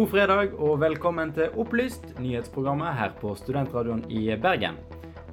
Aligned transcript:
God 0.00 0.08
fredag 0.08 0.54
og 0.56 0.78
velkommen 0.80 1.28
til 1.36 1.52
Opplyst, 1.60 2.06
nyhetsprogrammet 2.16 2.94
her 2.96 3.10
på 3.18 3.34
Studentradioen 3.36 4.00
i 4.08 4.30
Bergen. 4.40 4.78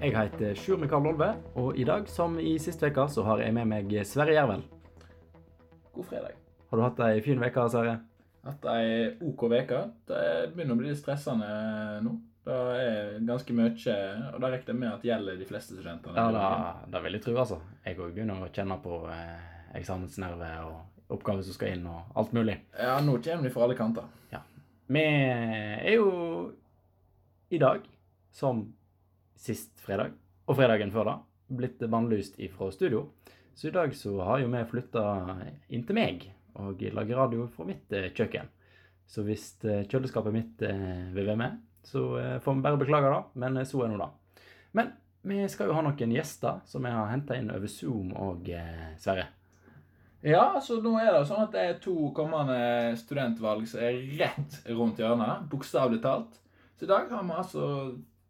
Jeg 0.01 0.11
heter 0.11 0.57
Sjur 0.59 0.81
Mikael 0.81 1.05
Olve, 1.07 1.29
og 1.55 1.77
i 1.79 1.85
dag, 1.87 2.03
som 2.11 2.35
i 2.35 2.57
sist 2.59 2.83
uke, 2.83 3.05
så 3.07 3.23
har 3.23 3.39
jeg 3.45 3.53
med 3.55 3.69
meg 3.71 3.95
Sverre 4.03 4.35
Jervel. 4.35 4.65
God 5.95 6.09
fredag. 6.09 6.35
Har 6.67 6.81
du 6.81 6.83
hatt 6.83 6.99
ei 7.05 7.21
fin 7.23 7.39
uke, 7.39 7.63
Sverre? 7.71 7.93
Hatt 8.43 8.67
ei 8.73 8.89
OK 9.29 9.45
uke. 9.47 9.79
Det 10.11 10.19
begynner 10.57 10.75
å 10.75 10.81
bli 10.81 10.91
litt 10.91 10.99
stressende 10.99 11.47
nå. 12.03 12.17
Det 12.43 12.59
er 12.81 13.15
ganske 13.31 13.55
mye, 13.55 13.71
og 13.71 14.37
det 14.43 14.51
regner 14.51 14.73
jeg 14.73 14.81
med 14.83 14.89
at 14.91 15.07
gjelder 15.13 15.39
de 15.39 15.47
fleste 15.47 15.79
studentene. 15.79 16.19
Ja, 16.19 16.27
det, 16.35 16.91
det 16.91 17.05
vil 17.07 17.19
jeg 17.21 17.27
tro, 17.29 17.39
altså. 17.45 17.61
Jeg 17.87 18.01
òg 18.01 18.11
begynner 18.19 18.43
å 18.43 18.51
kjenne 18.51 18.81
på 18.83 18.99
eh, 19.15 19.47
eksamensnerve 19.79 20.51
og 20.67 21.15
oppgaver 21.15 21.47
som 21.47 21.55
skal 21.55 21.77
inn, 21.77 21.87
og 21.87 22.19
alt 22.19 22.35
mulig. 22.35 22.59
Ja, 22.75 22.99
nå 22.99 23.15
kommer 23.23 23.47
de 23.47 23.55
fra 23.55 23.63
alle 23.63 23.79
kanter. 23.79 24.11
Ja. 24.35 24.43
Vi 24.87 25.03
er 25.03 25.93
jo 25.97 26.07
i 27.49 27.59
dag, 27.59 27.83
som 28.31 28.63
sist 29.35 29.73
fredag, 29.83 30.13
og 30.47 30.55
fredagen 30.55 30.93
før 30.93 31.09
da, 31.09 31.15
blitt 31.47 31.83
bannlyst 31.91 32.39
ifra 32.39 32.69
studio. 32.71 33.09
Så 33.57 33.67
i 33.67 33.75
dag 33.75 33.95
så 33.95 34.13
har 34.23 34.43
jo 34.43 34.51
vi 34.53 34.63
flytta 34.69 35.03
inn 35.73 35.83
til 35.87 35.97
meg 35.97 36.27
og 36.61 36.81
lager 36.93 37.19
radio 37.19 37.47
fra 37.51 37.65
mitt 37.67 37.91
eh, 37.93 38.11
kjøkken. 38.15 38.47
Så 39.07 39.23
hvis 39.27 39.49
eh, 39.65 39.83
kjøleskapet 39.89 40.35
mitt 40.35 40.63
eh, 40.65 41.07
vil 41.15 41.27
være 41.27 41.39
med, 41.39 41.59
så 41.87 42.03
får 42.43 42.55
vi 42.57 42.63
bare 42.65 42.79
beklage 42.81 43.11
det, 43.13 43.19
men 43.39 43.61
så 43.63 43.85
er 43.85 43.93
nå 43.93 43.99
det. 44.01 44.09
Men 44.75 44.89
vi 45.27 45.45
skal 45.47 45.69
jo 45.69 45.77
ha 45.77 45.83
noen 45.85 46.15
gjester 46.15 46.59
som 46.67 46.83
vi 46.83 46.91
har 46.91 47.07
henta 47.13 47.37
inn 47.39 47.47
over 47.53 47.71
Zoom 47.71 48.11
og 48.19 48.49
Sverre. 48.99 49.29
Ja, 50.25 50.61
så 50.63 50.79
nå 50.81 50.95
er 50.97 51.11
det 51.13 51.27
sånn 51.29 51.43
at 51.43 51.53
det 51.53 51.63
er 51.63 51.79
to 51.81 52.09
kommende 52.17 52.57
studentvalg 52.97 53.67
som 53.69 53.83
er 53.85 53.99
rett 54.17 54.59
rundt 54.71 55.01
hjørnet. 55.01 55.45
Bokstavelig 55.51 56.01
talt. 56.01 56.39
Så 56.77 56.87
i 56.87 56.89
dag 56.89 57.11
har 57.13 57.25
vi 57.25 57.35
altså 57.37 57.67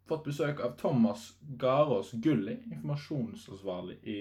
fått 0.08 0.26
besøk 0.28 0.60
av 0.64 0.76
Thomas 0.80 1.30
Garås 1.40 2.12
Gulli, 2.12 2.58
informasjonsansvarlig 2.68 3.98
i 4.04 4.18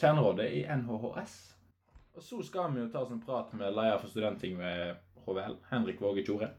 kjernerådet 0.00 0.50
i 0.58 0.62
NHHS. 0.68 1.34
Og 2.16 2.24
så 2.24 2.42
skal 2.44 2.72
vi 2.72 2.82
jo 2.84 2.92
ta 2.92 3.02
oss 3.04 3.12
en 3.12 3.24
prat 3.24 3.52
med 3.56 3.74
leder 3.76 4.00
for 4.00 4.12
studentting 4.12 4.56
ved 4.60 4.96
HVL, 5.26 5.58
Henrik 5.72 6.00
Våge 6.00 6.24
Tjore. 6.24 6.52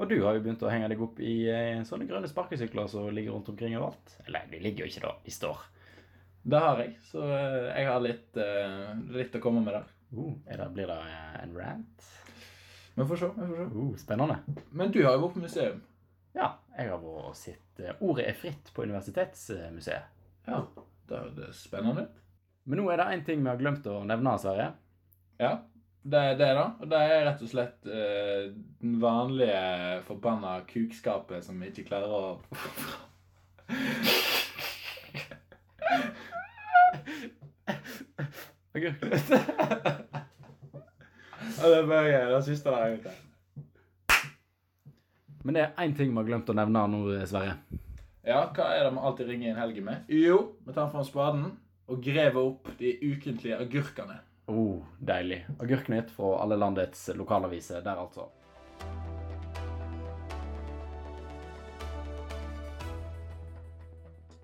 Og 0.00 0.08
du 0.08 0.18
har 0.24 0.36
jo 0.36 0.42
begynt 0.44 0.64
å 0.64 0.72
henge 0.72 0.88
deg 0.88 1.00
opp 1.04 1.20
i 1.20 1.34
eh, 1.52 1.84
sånne 1.86 2.08
grønne 2.08 2.28
sparkesykler 2.28 2.88
som 2.88 3.08
ligger 3.12 3.36
rundt 3.36 3.48
omkring 3.52 3.76
overalt. 3.76 4.16
Eller 4.26 4.48
de 4.50 4.60
ligger 4.60 4.84
jo 4.84 4.92
ikke 4.92 5.04
da, 5.04 5.12
de 5.24 5.34
står. 5.36 5.60
Det 6.42 6.58
har 6.58 6.80
jeg, 6.82 6.96
så 7.06 7.22
eh, 7.22 7.68
jeg 7.70 7.86
har 7.86 8.00
litt, 8.02 8.34
uh, 8.34 8.88
litt 9.14 9.36
å 9.38 9.40
komme 9.42 9.62
med 9.62 9.76
der. 9.76 9.90
Uh, 10.10 10.32
det, 10.48 10.66
blir 10.74 10.90
det 10.90 10.96
en 11.38 11.54
rant? 11.54 12.08
Vi 12.96 13.06
får 13.06 13.20
se. 13.20 13.28
vi 13.36 13.46
får 13.46 13.60
se. 13.60 13.66
Uh, 13.76 13.92
spennende. 14.00 14.38
Men 14.74 14.90
du 14.90 14.98
har 15.04 15.14
jo 15.14 15.22
vært 15.28 15.36
på 15.36 15.44
museum. 15.44 15.78
Ja, 16.34 16.48
jeg 16.74 16.90
har 16.90 16.98
vært 16.98 17.28
og 17.30 17.36
sett 17.38 17.82
Ordet 18.02 18.26
er 18.26 18.36
fritt 18.38 18.72
på 18.74 18.84
Universitetsmuseet. 18.88 20.18
Ja, 20.48 20.64
det 21.08 21.20
høres 21.22 21.62
spennende 21.62 22.08
ut. 22.08 22.18
Men 22.66 22.78
nå 22.78 22.90
er 22.90 23.00
det 23.00 23.06
én 23.14 23.24
ting 23.26 23.42
vi 23.42 23.50
har 23.50 23.60
glemt 23.60 23.86
å 23.90 24.02
nevne, 24.06 24.34
Sverre. 24.42 24.68
Ja, 25.38 25.56
det 26.02 26.20
er 26.32 26.36
det, 26.38 26.50
da. 26.58 26.66
Og 26.82 26.90
det 26.90 27.00
er 27.06 27.24
rett 27.28 27.42
og 27.42 27.50
slett 27.54 27.86
uh, 27.86 28.50
den 28.82 28.98
vanlige 29.02 30.02
forbanna 30.10 30.58
kukskapet 30.66 31.46
som 31.46 31.62
vi 31.62 31.70
ikke 31.70 31.86
klarer 31.90 32.10
å 32.10 32.22
Agurk. 38.74 39.02
ja, 41.58 41.68
det 41.68 41.76
er 41.76 41.86
bare 41.88 42.20
det 42.32 42.44
siste 42.46 42.72
der 42.72 42.96
ute. 42.96 43.12
Men 45.42 45.56
det 45.56 45.62
er 45.64 45.72
én 45.82 45.94
ting 45.96 46.12
vi 46.12 46.16
har 46.20 46.28
glemt 46.28 46.48
å 46.48 46.56
nevne 46.56 46.86
nå, 46.88 47.00
Sverre. 47.28 47.58
Ja, 48.22 48.44
hva 48.54 48.68
er 48.72 48.86
det 48.86 48.92
vi 48.94 49.02
alltid 49.02 49.28
ringer 49.28 49.50
inn 49.50 49.58
helgen 49.58 49.88
med? 49.88 49.96
Jo, 50.08 50.36
vi 50.64 50.72
tar 50.72 50.88
fram 50.92 51.04
spaden 51.04 51.48
og 51.90 52.04
graver 52.04 52.40
opp 52.40 52.70
de 52.78 52.94
ukentlige 53.02 53.58
agurkene. 53.60 54.20
Oh, 54.48 54.80
deilig. 55.02 55.42
Agurknytt 55.60 56.10
fra 56.14 56.36
alle 56.44 56.56
landets 56.56 57.10
lokalaviser 57.18 57.82
der, 57.84 57.98
altså. 57.98 58.28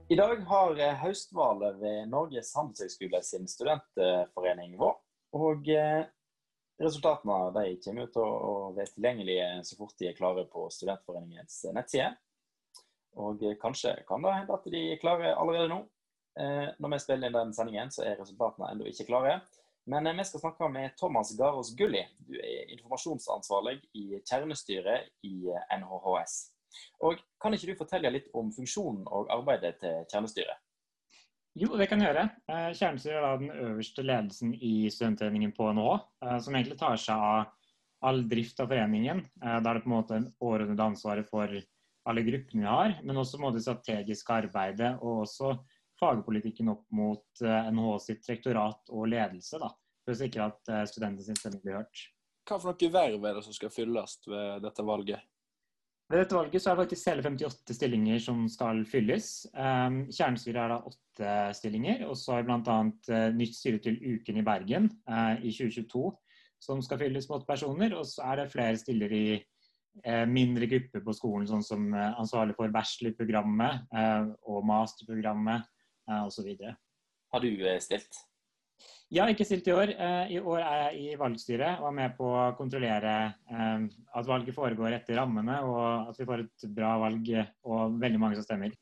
I 0.09 0.17
dag 0.17 0.41
har 0.49 0.79
høstvalget 1.03 1.75
ved 1.83 2.07
Norges 2.09 2.55
handelshøyskole 2.57 3.19
sin 3.21 3.45
studentforening 3.45 4.79
vår. 4.81 4.95
Og 5.37 5.69
resultatene 6.81 7.37
av 7.37 7.51
de 7.59 7.75
kommer 7.85 8.09
til 8.15 8.25
å 8.25 8.55
være 8.73 8.95
tilgjengelige 8.95 9.51
så 9.69 9.77
fort 9.77 9.93
de 10.01 10.09
er 10.09 10.17
klare 10.17 10.47
på 10.49 10.65
Studentforeningens 10.73 11.61
nettside. 11.77 12.15
Og 13.21 13.45
kanskje 13.61 13.99
kan 14.09 14.25
det 14.25 14.33
hende 14.39 14.57
at 14.57 14.73
de 14.73 14.85
er 14.95 15.05
klare 15.05 15.37
allerede 15.37 15.69
nå. 15.75 15.83
Når 16.81 16.95
vi 16.95 17.05
spiller 17.05 17.29
inn 17.29 17.37
den 17.37 17.57
sendingen, 17.61 17.93
så 17.93 18.09
er 18.09 18.17
resultatene 18.17 18.73
ennå 18.73 18.89
ikke 18.89 19.11
klare. 19.11 19.43
Men 19.93 20.09
vi 20.09 20.25
skal 20.25 20.41
snakke 20.41 20.73
med 20.73 20.97
Thomas 20.97 21.37
Garås 21.37 21.77
Gulli. 21.77 22.07
Du 22.25 22.33
er 22.41 22.73
informasjonsansvarlig 22.79 23.83
i 23.93 24.23
kjernestyret 24.23 25.13
i 25.29 25.53
NHHS. 25.83 26.47
Og 27.07 27.21
Kan 27.39 27.55
ikke 27.55 27.71
du 27.71 27.79
fortelle 27.79 28.11
litt 28.11 28.33
om 28.37 28.51
funksjonen 28.55 29.05
og 29.07 29.29
arbeidet 29.31 29.79
til 29.83 30.03
kjernestyret? 30.11 30.59
Jo, 31.59 31.73
det 31.79 31.89
kan 31.91 32.03
jeg 32.03 32.13
gjøre. 32.13 32.25
Kjernestyret 32.77 33.25
er 33.25 33.39
den 33.41 33.53
øverste 33.55 34.05
ledelsen 34.05 34.53
i 34.55 34.91
studentforeningen 34.95 35.55
på 35.57 35.71
NHH, 35.75 35.95
som 36.45 36.55
egentlig 36.55 36.79
tar 36.79 36.99
seg 37.01 37.23
av 37.29 37.55
all 38.07 38.21
drift 38.31 38.61
av 38.63 38.71
foreningen. 38.71 39.25
Da 39.41 39.59
er 39.59 39.79
det 39.79 39.83
på 39.87 39.91
en 39.91 39.95
måte 39.97 40.19
en 40.19 40.29
overordnet 40.39 40.85
ansvaret 40.85 41.31
for 41.31 41.55
alle 42.09 42.27
gruppene 42.27 42.63
vi 42.63 42.69
har, 42.69 42.95
men 43.03 43.19
også 43.19 43.51
det 43.55 43.65
strategiske 43.65 44.37
arbeidet 44.45 44.93
og 44.99 45.25
også 45.25 45.57
fagpolitikken 45.99 46.71
opp 46.71 46.85
mot 46.95 47.43
NHH 47.43 47.97
sitt 48.05 48.31
rektorat 48.31 48.95
og 48.95 49.09
ledelse, 49.11 49.59
da, 49.59 49.73
for 50.05 50.15
å 50.15 50.21
sikre 50.21 50.47
at 50.53 50.75
studentene 50.91 51.27
sin 51.27 51.39
stemme 51.39 51.63
blir 51.65 51.81
hørt. 51.81 52.07
Hva 52.47 52.61
for 52.61 52.71
noen 52.71 52.95
verv 52.95 53.27
er 53.27 53.35
det 53.39 53.45
som 53.45 53.57
skal 53.57 53.75
fylles 53.75 54.21
ved 54.27 54.63
dette 54.65 54.87
valget? 54.87 55.27
Ved 56.09 56.23
dette 56.23 56.37
valget 56.39 56.63
så 56.65 56.71
er 56.71 56.77
det 56.79 56.85
faktisk 56.87 57.09
hele 57.11 57.23
58 57.27 57.75
stillinger 57.77 58.21
som 58.25 58.47
skal 58.49 58.79
fylles. 58.89 59.27
Kjernestyret 59.53 60.61
er 60.63 60.73
da 60.73 60.79
åtte 60.89 61.33
stillinger, 61.59 62.07
og 62.09 62.17
så 62.17 62.39
har 62.39 62.47
vi 62.47 62.49
bl.a. 62.49 62.77
nytt 63.37 63.59
styre 63.59 63.83
til 63.85 63.99
Uken 64.15 64.41
i 64.41 64.45
Bergen 64.47 64.89
i 65.45 65.53
2022 65.53 66.07
som 66.65 66.81
skal 66.83 67.03
fylles 67.03 67.29
med 67.29 67.37
åtte 67.37 67.51
personer. 67.51 67.93
Og 67.99 68.09
så 68.09 68.25
er 68.25 68.41
det 68.41 68.49
flere 68.55 68.81
stiller 68.81 69.13
i 69.13 69.27
mindre 70.33 70.71
grupper 70.71 71.05
på 71.05 71.17
skolen, 71.17 71.49
sånn 71.51 71.67
som 71.67 71.93
ansvarlig 71.93 72.57
for 72.57 72.73
bachelorprogrammet 72.73 73.93
og 74.49 74.65
masterprogrammet 74.65 75.69
osv. 76.23 76.55
Har 77.35 77.45
du 77.45 77.51
stilt? 77.85 78.25
Jeg 79.09 79.23
har 79.23 79.31
ikke 79.33 79.47
stilt 79.49 79.69
i 79.71 79.73
år. 79.73 79.91
I 80.29 80.41
år 80.41 80.59
er 80.61 80.81
jeg 80.83 80.99
i 81.01 81.17
valgstyret 81.17 81.81
og 81.81 81.87
er 81.89 81.95
med 81.97 82.17
på 82.19 82.27
å 82.29 82.51
kontrollere 82.59 83.15
at 83.49 84.29
valget 84.29 84.57
foregår 84.57 84.99
etter 84.99 85.17
rammene, 85.17 85.55
og 85.65 86.11
at 86.11 86.19
vi 86.21 86.27
får 86.29 86.43
et 86.45 86.67
bra 86.77 86.91
valg 87.01 87.31
og 87.65 87.97
veldig 88.03 88.21
mange 88.21 88.37
som 88.37 88.45
stemmer. 88.45 88.75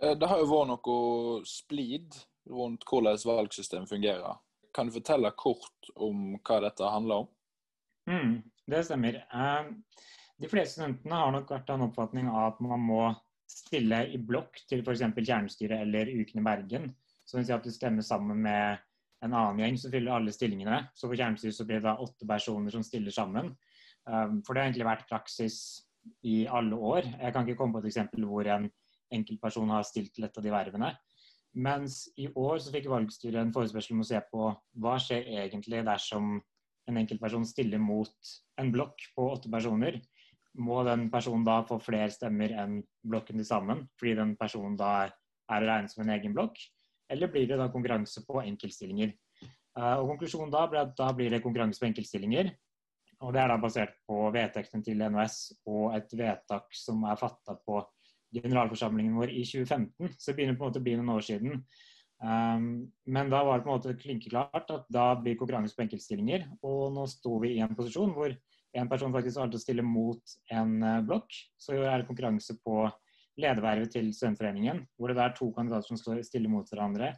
Det 0.00 0.30
har 0.30 0.40
jo 0.40 0.48
vært 0.48 0.70
noe 0.72 1.42
splid 1.48 2.16
rundt 2.48 2.86
hvordan 2.88 3.20
valgsystemet 3.28 3.92
fungerer. 3.92 4.40
Kan 4.74 4.88
du 4.88 4.96
fortelle 4.96 5.30
kort 5.36 5.92
om 5.94 6.32
hva 6.40 6.58
dette 6.64 6.94
handler 6.96 7.24
om? 7.26 7.28
Mm, 8.08 8.32
det 8.72 8.82
stemmer. 8.88 9.20
De 10.40 10.50
fleste 10.50 10.80
studentene 10.80 11.20
har 11.20 11.36
nok 11.36 11.52
vært 11.54 11.70
av 11.70 11.78
en 11.78 11.86
oppfatning 11.90 12.32
av 12.32 12.54
at 12.54 12.64
man 12.64 12.82
må 12.88 13.04
stille 13.52 14.00
i 14.10 14.18
blokk 14.18 14.58
til 14.68 14.80
f.eks. 14.82 15.04
kjernestyret 15.14 15.84
eller 15.84 16.10
Uken 16.10 16.40
i 16.40 16.48
Bergen. 16.48 16.90
Så 17.24 17.38
vil 17.38 17.46
si 17.46 17.54
at 17.54 17.64
du 17.64 17.72
stemmer 17.72 18.04
sammen 18.04 18.42
med 18.48 18.82
en 19.24 19.32
annen 19.32 19.62
gjeng 19.62 19.78
som 19.80 19.92
fyller 19.94 20.14
alle 20.14 20.34
stillingene. 20.34 20.82
Så 20.94 21.08
for 21.08 21.18
kjernestyret 21.18 21.56
så 21.56 21.66
blir 21.68 21.80
det 21.80 21.88
da 21.88 21.96
åtte 22.02 22.28
personer 22.28 22.74
som 22.74 22.84
stiller 22.84 23.14
sammen. 23.14 23.54
For 24.04 24.52
det 24.52 24.60
har 24.60 24.68
egentlig 24.68 24.88
vært 24.88 25.08
praksis 25.08 25.58
i 26.28 26.44
alle 26.46 26.76
år. 26.76 27.08
Jeg 27.20 27.32
kan 27.32 27.46
ikke 27.46 27.58
komme 27.60 27.78
på 27.78 27.84
et 27.84 27.90
eksempel 27.90 28.26
hvor 28.28 28.48
en 28.52 28.68
enkeltperson 29.14 29.72
har 29.72 29.86
stilt 29.88 30.12
til 30.14 30.26
et 30.26 30.38
av 30.38 30.44
de 30.44 30.52
vervene. 30.52 30.90
Mens 31.54 32.08
i 32.18 32.26
år 32.34 32.58
så 32.60 32.72
fikk 32.74 32.88
valgstyret 32.90 33.38
en 33.40 33.54
forespørsel 33.54 33.94
om 33.94 34.02
å 34.02 34.08
se 34.08 34.18
på 34.32 34.48
hva 34.82 34.96
skjer 35.00 35.28
egentlig 35.38 35.84
dersom 35.86 36.34
en 36.90 36.98
enkeltperson 37.00 37.46
stiller 37.48 37.80
mot 37.80 38.32
en 38.60 38.72
blokk 38.74 39.06
på 39.16 39.28
åtte 39.36 39.52
personer. 39.52 40.00
Må 40.58 40.82
den 40.86 41.08
personen 41.10 41.46
da 41.46 41.60
få 41.66 41.78
flere 41.82 42.10
stemmer 42.12 42.52
enn 42.58 42.80
blokken 43.06 43.40
til 43.40 43.48
sammen, 43.48 43.86
fordi 43.98 44.16
den 44.18 44.34
personen 44.38 44.76
da 44.78 44.90
er 45.06 45.14
å 45.46 45.60
regne 45.62 45.90
som 45.90 46.04
en 46.04 46.12
egen 46.16 46.34
blokk? 46.36 46.58
Eller 47.12 47.30
blir 47.32 47.48
det 47.48 47.58
da 47.60 47.70
konkurranse 47.72 48.24
på 48.26 48.40
enkeltstillinger? 48.42 49.12
Og 49.74 50.12
Konklusjonen 50.12 50.52
da 50.54 50.62
ble 50.70 50.84
at 50.84 50.94
da 50.98 51.08
blir 51.16 51.32
det 51.34 51.42
konkurranse 51.44 51.82
på 51.82 51.88
enkeltstillinger. 51.88 52.52
Og 53.24 53.32
Det 53.34 53.40
er 53.40 53.50
da 53.50 53.58
basert 53.60 53.96
på 54.08 54.28
vedtektene 54.34 54.84
til 54.84 55.02
NOS 55.02 55.38
og 55.70 55.94
et 55.96 56.12
vedtak 56.18 56.68
som 56.76 57.04
er 57.08 57.18
fatta 57.18 57.56
på 57.66 57.80
generalforsamlingen 58.34 59.16
vår 59.18 59.32
i 59.32 59.44
2015. 59.46 60.14
Så 60.18 60.30
det 60.30 60.36
begynner 60.38 60.58
på 60.58 60.64
en 60.64 60.70
måte 60.70 60.82
å 60.82 60.86
bli 60.86 60.96
noen 60.98 61.14
år 61.14 61.24
siden. 61.24 61.62
Um, 62.24 62.66
men 63.10 63.30
da 63.32 63.42
var 63.44 63.58
det 63.58 63.66
på 63.66 63.70
en 63.70 63.76
måte 63.76 63.96
klinkeklart 64.00 64.70
at 64.72 64.86
da 64.92 65.06
blir 65.20 65.38
konkurranse 65.38 65.76
på 65.76 65.84
enkeltstillinger. 65.86 66.46
Og 66.66 66.92
nå 66.94 67.06
sto 67.10 67.38
vi 67.42 67.54
i 67.56 67.62
en 67.64 67.74
posisjon 67.76 68.14
hvor 68.16 68.34
en 68.74 68.90
person 68.90 69.14
faktisk 69.14 69.38
valgte 69.38 69.60
å 69.60 69.62
stille 69.62 69.84
mot 69.86 70.36
en 70.50 70.72
eh, 70.82 71.02
blokk, 71.06 71.36
så 71.60 71.76
er 71.78 72.00
det 72.00 72.08
konkurranse 72.08 72.56
på 72.64 72.88
ledervervet 73.40 73.92
til 73.94 74.10
studentforeningen, 74.14 74.84
hvor 74.96 75.10
det 75.10 75.22
er 75.22 75.34
to 75.36 75.50
kandidater 75.54 75.90
som 75.90 76.00
står 76.00 76.22
stille 76.26 76.50
mot 76.50 76.68
hverandre. 76.70 77.14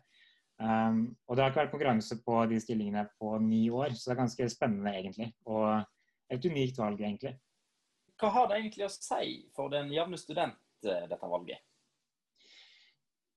Um, 0.57 1.11
og 1.29 1.37
det 1.37 1.45
har 1.45 1.53
ikke 1.53 1.61
vært 1.65 1.73
konkurranse 1.75 2.17
på 2.25 2.39
de 2.49 2.61
stillingene 2.63 3.05
på 3.21 3.35
ni 3.45 3.67
år, 3.69 3.93
så 3.93 4.11
det 4.11 4.15
er 4.15 4.23
ganske 4.23 4.49
spennende 4.53 4.95
egentlig. 4.97 5.31
Og 5.45 5.69
et 6.33 6.49
unikt 6.49 6.81
valg, 6.81 7.01
egentlig. 7.01 7.37
Hva 8.17 8.33
har 8.33 8.49
det 8.49 8.61
egentlig 8.63 8.87
å 8.87 8.93
si 8.93 9.33
for 9.57 9.73
den 9.73 9.93
jevne 9.93 10.19
student, 10.21 10.57
eh, 10.89 11.05
dette 11.11 11.29
valget? 11.29 11.61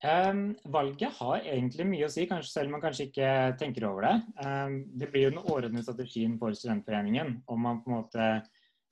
Um, 0.00 0.54
valget 0.72 1.12
har 1.18 1.44
egentlig 1.44 1.84
mye 1.84 2.06
å 2.06 2.12
si, 2.12 2.24
kanskje, 2.24 2.48
selv 2.54 2.70
om 2.70 2.78
man 2.78 2.84
kanskje 2.86 3.10
ikke 3.10 3.32
tenker 3.60 3.84
over 3.90 4.06
det. 4.08 4.14
Um, 4.40 4.78
det 4.96 5.10
blir 5.12 5.26
jo 5.26 5.34
den 5.34 5.42
overordnede 5.42 5.84
strategien 5.84 6.38
for 6.40 6.56
studentforeningen, 6.56 7.42
om 7.52 7.60
man 7.68 7.82
på 7.84 7.92
en 7.92 7.98
måte 7.98 8.30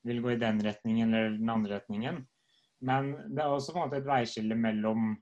vil 0.04 0.20
gå 0.20 0.34
i 0.34 0.42
den 0.42 0.60
retningen 0.64 1.08
eller 1.08 1.38
den 1.38 1.48
andre 1.52 1.78
retningen. 1.80 2.20
Men 2.84 3.14
det 3.34 3.42
er 3.42 3.50
også 3.50 3.74
på 3.74 3.80
en 3.80 3.88
måte 3.88 3.98
et 3.98 4.08
veiskille 4.08 4.56
mellom 4.58 5.16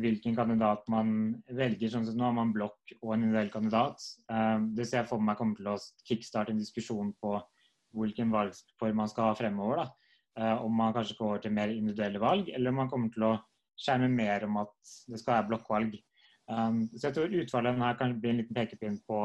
hvilken 0.00 0.34
kandidat 0.36 0.86
man 0.90 1.10
velger. 1.54 1.90
sånn 1.90 2.06
som 2.06 2.16
Nå 2.18 2.26
har 2.26 2.36
man 2.36 2.52
blokk 2.54 2.94
og 3.00 3.12
en 3.14 3.26
individuell 3.26 3.52
kandidat. 3.52 4.02
Um, 4.28 4.72
det 4.74 4.88
ser 4.88 5.02
jeg 5.02 5.10
for 5.10 5.22
meg 5.22 5.38
kommer 5.38 5.58
til 5.58 5.70
å 5.70 5.76
kickstarte 6.08 6.54
en 6.54 6.62
diskusjon 6.62 7.12
på 7.22 7.36
hvilken 7.94 8.32
valgform 8.34 8.98
man 9.02 9.10
skal 9.10 9.30
ha 9.30 9.36
fremover. 9.38 9.84
da. 9.84 9.86
Uh, 10.34 10.64
om 10.66 10.74
man 10.74 10.94
kanskje 10.96 11.18
går 11.20 11.44
til 11.44 11.54
mer 11.54 11.70
individuelle 11.70 12.18
valg, 12.18 12.48
eller 12.50 12.72
om 12.72 12.82
man 12.82 12.90
kommer 12.90 13.12
til 13.14 13.28
å 13.28 13.36
skjerme 13.78 14.08
mer 14.10 14.46
om 14.48 14.58
at 14.64 14.74
det 15.06 15.20
skal 15.20 15.36
være 15.36 15.48
blokkvalg. 15.52 15.94
Um, 16.50 16.88
så 16.96 17.08
jeg 17.08 17.14
tror 17.14 17.38
utfallet 17.42 17.78
her 17.78 17.98
kan 18.00 18.18
bli 18.20 18.32
en 18.32 18.42
liten 18.42 18.56
pekepinn 18.56 18.98
på 19.06 19.20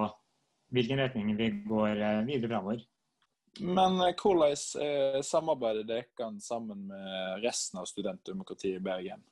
hvilken 0.69 1.01
retning 1.01 1.33
vi 1.33 1.49
går 1.65 1.97
videre 2.27 2.51
framover. 2.51 2.85
Men 3.59 3.99
eh, 4.03 4.13
hvordan 4.15 4.55
eh, 4.83 5.19
samarbeider 5.25 5.87
dere 5.87 6.31
sammen 6.43 6.87
med 6.91 7.43
resten 7.43 7.81
av 7.81 7.89
studentdemokratiet 7.89 8.79
i 8.79 8.83
Bergen? 8.83 9.23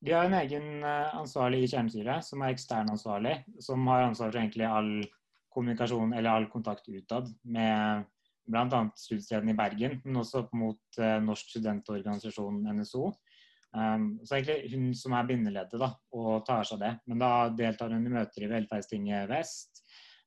Vi 0.00 0.12
har 0.16 0.24
en 0.24 0.36
egen 0.38 0.84
eh, 0.84 1.16
ansvarlig 1.16 1.64
i 1.64 1.72
kjernestyret, 1.72 2.24
som 2.24 2.42
er 2.42 2.54
ekstern 2.54 2.92
ansvarlig, 2.92 3.34
som 3.60 3.84
har 3.92 4.06
ansvar 4.06 4.32
for 4.32 4.40
egentlig 4.40 4.68
all 4.68 4.94
kommunikasjon 5.52 6.14
eller 6.14 6.30
all 6.30 6.46
kontakt 6.48 6.88
utad 6.88 7.28
med 7.42 8.06
bl.a. 8.50 8.84
studiestedene 8.96 9.52
i 9.52 9.58
Bergen, 9.58 9.98
men 10.04 10.20
også 10.22 10.44
opp 10.44 10.54
mot 10.56 11.00
eh, 11.00 11.18
Norsk 11.24 11.52
studentorganisasjon, 11.52 12.62
NSO. 12.78 13.10
Um, 13.70 14.16
så 14.26 14.34
egentlig 14.40 14.72
hun 14.72 14.88
som 14.98 15.14
er 15.14 15.28
bindeleddet 15.28 15.78
da, 15.78 15.92
og 16.18 16.40
tar 16.46 16.66
seg 16.66 16.80
av 16.80 16.82
det. 16.82 16.94
Men 17.06 17.20
da 17.22 17.32
deltar 17.54 17.92
hun 17.94 18.08
i 18.08 18.14
møter 18.16 18.46
i 18.46 18.50
Velferdstinget 18.50 19.28
Vest. 19.30 19.84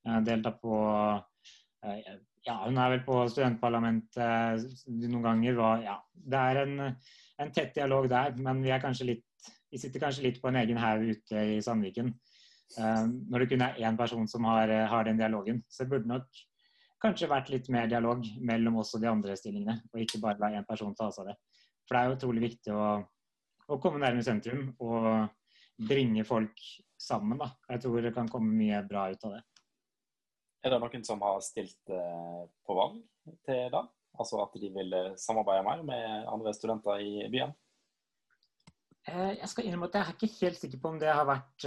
Uh, 0.07 0.21
deltar 0.23 0.55
på 0.61 0.77
uh, 0.77 2.13
ja, 2.43 2.57
hun 2.65 2.77
er 2.79 2.91
vel 2.95 3.03
på 3.05 3.17
studentparlamentet 3.31 4.87
noen 4.99 5.25
ganger. 5.25 5.59
Og, 5.59 5.83
ja, 5.85 5.97
det 6.13 6.39
er 6.39 6.61
en, 6.63 6.77
en, 7.39 7.53
tett 7.55 7.75
dialog 7.77 8.09
der, 8.11 8.35
men 8.43 8.63
vi, 8.63 8.73
litt, 9.07 9.51
vi, 9.71 9.79
sitter 9.81 10.03
kanskje 10.03 10.27
litt 10.27 10.41
på 10.43 10.51
en 10.51 10.59
egen 10.63 10.79
haug 10.81 11.05
ute 11.13 11.45
i 11.55 11.61
Sandviken. 11.63 12.13
Uh, 12.73 13.05
når 13.29 13.43
det 13.43 13.49
kun 13.51 13.61
er 13.61 13.79
én 13.85 13.99
person 13.99 14.27
som 14.29 14.47
har, 14.49 14.71
har, 14.89 15.05
den 15.07 15.19
dialogen. 15.19 15.61
Så 15.69 15.83
det 15.83 15.93
burde 15.93 16.09
nok 16.09 16.43
kanskje 17.03 17.29
vært 17.29 17.51
litt 17.51 17.67
mer 17.71 17.89
dialog 17.91 18.23
mellom 18.41 18.79
oss 18.81 18.93
og 18.95 19.03
de 19.03 19.11
andre 19.11 19.35
stillingene, 19.37 19.81
og 19.91 20.03
ikke 20.03 20.21
bare 20.23 20.39
la 20.39 20.53
én 20.57 20.67
person 20.67 20.95
ta 20.95 21.09
seg 21.11 21.25
av 21.25 21.33
det. 21.33 21.39
For 21.83 21.95
det 21.95 22.01
er 22.01 22.09
jo 22.09 22.17
utrolig 22.17 22.43
viktig 22.45 22.75
å, 22.75 22.87
å 23.67 23.79
komme 23.83 23.99
nærmere 23.99 24.23
sentrum 24.25 24.69
og 24.83 25.09
bringe 25.83 26.23
folk 26.27 26.63
sammen. 26.99 27.39
Da. 27.41 27.51
Jeg 27.73 27.83
tror 27.83 28.03
det 28.03 28.13
kan 28.15 28.29
komme 28.31 28.55
mye 28.55 28.79
bra 28.87 29.09
ut 29.11 29.27
av 29.27 29.35
det. 29.35 29.43
Er 30.63 30.71
det 30.71 30.79
noen 30.79 31.03
som 31.03 31.23
har 31.25 31.41
stilt 31.43 31.91
eh, 31.91 32.43
på 32.63 32.77
valg 32.77 33.01
til 33.43 33.67
det? 33.73 33.83
Altså 34.13 34.39
at 34.45 34.55
de 34.61 34.69
vil 34.71 34.95
eh, 34.95 35.11
samarbeide 35.19 35.65
mer 35.65 35.83
med 35.83 36.29
andre 36.31 36.53
studenter 36.55 37.01
i 37.03 37.27
byen? 37.31 37.51
Eh, 39.03 39.33
jeg 39.41 39.49
skal 39.51 39.67
innrømme 39.67 39.89
at 39.89 39.97
jeg 39.97 40.05
er 40.05 40.13
ikke 40.15 40.29
helt 40.37 40.59
sikker 40.61 40.79
på 40.79 40.93
om 40.93 41.01
det 41.01 41.09
har 41.11 41.27
vært 41.27 41.65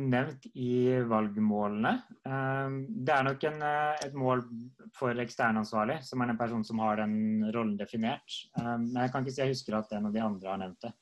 nevnt 0.00 0.46
i 0.56 0.96
valgmålene. 1.10 1.92
Det 2.24 3.12
er 3.12 3.26
nok 3.26 3.44
en, 3.50 3.66
et 4.06 4.16
mål 4.16 4.46
for 4.96 5.20
eksternansvarlig, 5.26 5.98
som 6.08 6.24
er 6.24 6.32
den 6.32 6.40
personen 6.40 6.64
som 6.64 6.80
har 6.80 7.02
den 7.02 7.50
rollen 7.52 7.76
definert. 7.76 8.38
Men 8.56 8.96
jeg 8.96 9.12
kan 9.12 9.26
ikke 9.26 9.34
si 9.36 9.42
jeg 9.44 9.52
husker 9.52 9.76
at 9.76 9.92
en 9.98 10.08
av 10.08 10.16
de 10.16 10.24
andre 10.24 10.54
har 10.54 10.62
nevnt 10.62 10.88
det. 10.88 10.94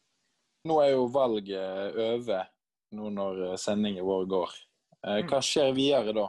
Nå 0.67 0.81
er 0.83 0.97
jo 0.97 1.07
valget 1.15 2.01
over, 2.09 2.51
nå 2.99 3.13
når 3.15 3.45
sendingen 3.63 4.03
vår 4.09 4.27
går. 4.35 4.59
Hva 5.07 5.39
mm. 5.39 5.47
skjer 5.47 5.71
videre 5.77 6.17
da? 6.17 6.27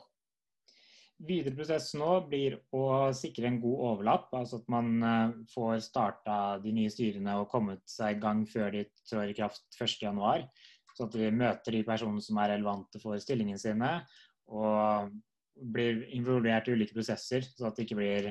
Videre 1.17 1.55
prosess 1.57 1.95
nå 1.97 2.11
blir 2.29 2.59
å 2.77 3.09
sikre 3.17 3.49
en 3.49 3.55
god 3.61 3.79
overlapp, 3.89 4.27
altså 4.37 4.59
at 4.59 4.67
man 4.69 4.89
eh, 5.01 5.31
får 5.49 5.79
starta 5.87 6.35
de 6.61 6.73
nye 6.75 6.91
styrene 6.93 7.39
og 7.41 7.49
kommet 7.49 7.81
seg 7.89 8.17
i 8.17 8.21
gang 8.21 8.43
før 8.45 8.69
de 8.75 8.83
trår 9.09 9.31
i 9.31 9.37
kraft 9.39 9.65
1.1. 9.81 10.45
Så 10.93 11.07
at 11.07 11.17
vi 11.17 11.31
møter 11.33 11.73
de 11.73 11.81
personene 11.87 12.21
som 12.21 12.37
er 12.41 12.53
relevante 12.53 13.01
for 13.01 13.17
stillingene 13.21 13.61
sine, 13.61 13.89
og 14.53 15.09
blir 15.73 16.03
involvert 16.13 16.69
i 16.69 16.77
ulike 16.77 16.93
prosesser, 16.93 17.49
så 17.49 17.71
at 17.71 17.77
det 17.77 17.87
ikke 17.87 17.97
blir, 17.97 18.29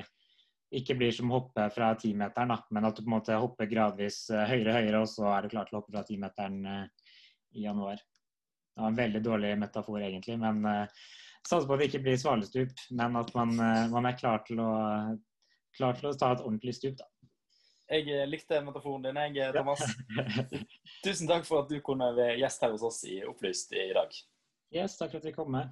ikke 0.79 0.95
blir 0.95 1.11
som 1.15 1.27
å 1.27 1.41
hoppe 1.41 1.67
fra 1.75 1.91
timeteren, 1.99 2.55
men 2.71 2.87
at 2.87 2.95
du 2.95 3.03
på 3.03 3.09
en 3.09 3.17
måte 3.17 3.43
hopper 3.43 3.67
gradvis 3.67 4.29
eh, 4.31 4.47
høyere 4.47 4.71
og 4.71 4.79
høyere, 4.79 5.03
og 5.03 5.11
så 5.11 5.27
er 5.35 5.43
du 5.43 5.51
klar 5.57 5.67
til 5.67 5.75
å 5.75 5.83
hoppe 5.83 5.91
fra 5.91 6.07
timeteren 6.07 6.63
eh, 6.63 7.13
i 7.59 7.67
januar. 7.67 7.99
Det 7.99 8.79
var 8.79 8.95
en 8.95 9.03
veldig 9.03 9.27
dårlig 9.27 9.55
metafor, 9.59 9.99
egentlig, 10.07 10.39
men 10.39 10.63
satser 11.47 11.67
på 11.67 11.75
at 11.75 11.81
det 11.81 11.89
ikke 11.91 12.03
blir 12.05 12.19
svalestup, 12.19 12.73
men 12.99 13.15
at 13.19 13.33
man, 13.35 13.53
eh, 13.55 13.83
man 13.93 14.07
er 14.09 14.17
klar 14.19 14.43
til, 14.47 14.59
å, 14.61 14.71
klar 15.77 15.97
til, 15.97 16.09
å, 16.11 16.17
ta 16.19 16.33
et 16.35 16.43
ordentlig 16.43 16.75
stup. 16.77 16.97
da. 16.99 17.07
Jeg 17.87 18.09
eh, 18.11 18.25
likte 18.27 18.59
metaforen 18.65 19.05
din, 19.07 19.19
jeg, 19.29 19.37
eh, 19.45 19.53
Thomas. 19.55 19.83
Tusen 21.05 21.29
takk 21.29 21.47
for 21.47 21.63
at 21.63 21.71
du 21.71 21.79
kunne 21.85 22.11
være 22.17 22.39
gjest 22.41 22.65
her 22.65 22.75
hos 22.75 22.83
oss 22.87 23.03
i 23.07 23.21
Opplyst 23.27 23.71
i 23.77 23.89
dag. 23.95 24.11
Yes, 24.75 24.97
takk 24.99 25.13
for 25.13 25.21
at 25.21 25.29
vi 25.29 25.35
kom 25.35 25.53
med. 25.55 25.71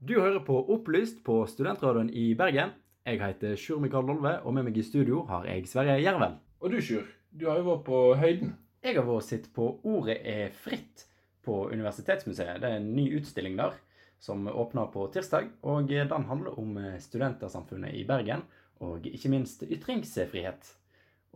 Du 0.00 0.14
hører 0.20 0.40
på 0.46 0.62
Opplyst 0.72 1.24
på 1.26 1.42
Studentradioen 1.50 2.12
i 2.14 2.30
Bergen. 2.38 2.72
Jeg 3.04 3.18
heter 3.20 3.58
Sjur 3.58 3.80
Mikael 3.82 4.06
Lolve, 4.06 4.36
og 4.44 4.54
med 4.54 4.68
meg 4.68 4.78
i 4.78 4.84
studio 4.86 5.24
har 5.28 5.48
jeg 5.48 5.66
Sverre 5.68 5.98
Jervel. 6.00 6.38
Og 6.60 6.72
du, 6.72 6.78
Sjur, 6.84 7.08
du 7.32 7.48
har 7.50 7.58
jo 7.58 7.66
vært 7.72 7.86
på 7.88 8.00
høyden. 8.20 8.54
Jeg 8.80 8.96
har 8.96 9.04
vært 9.08 9.26
sett 9.26 9.50
på 9.56 9.66
Ordet 9.88 10.20
er 10.24 10.54
fritt 10.56 11.04
på 11.44 11.66
Universitetsmuseet. 11.72 12.60
Det 12.62 12.68
er 12.68 12.78
en 12.78 12.92
ny 12.94 13.10
utstilling 13.18 13.58
der 13.58 13.74
som 14.20 14.48
åpner 14.48 14.90
på 14.92 15.06
tirsdag. 15.12 15.48
og 15.62 15.88
Den 15.88 16.28
handler 16.28 16.58
om 16.58 16.76
eh, 16.76 16.98
studentersamfunnet 17.00 17.94
i 17.96 18.04
Bergen, 18.04 18.44
og 18.80 19.06
ikke 19.06 19.32
minst 19.32 19.64
ytringsfrihet. 19.64 20.74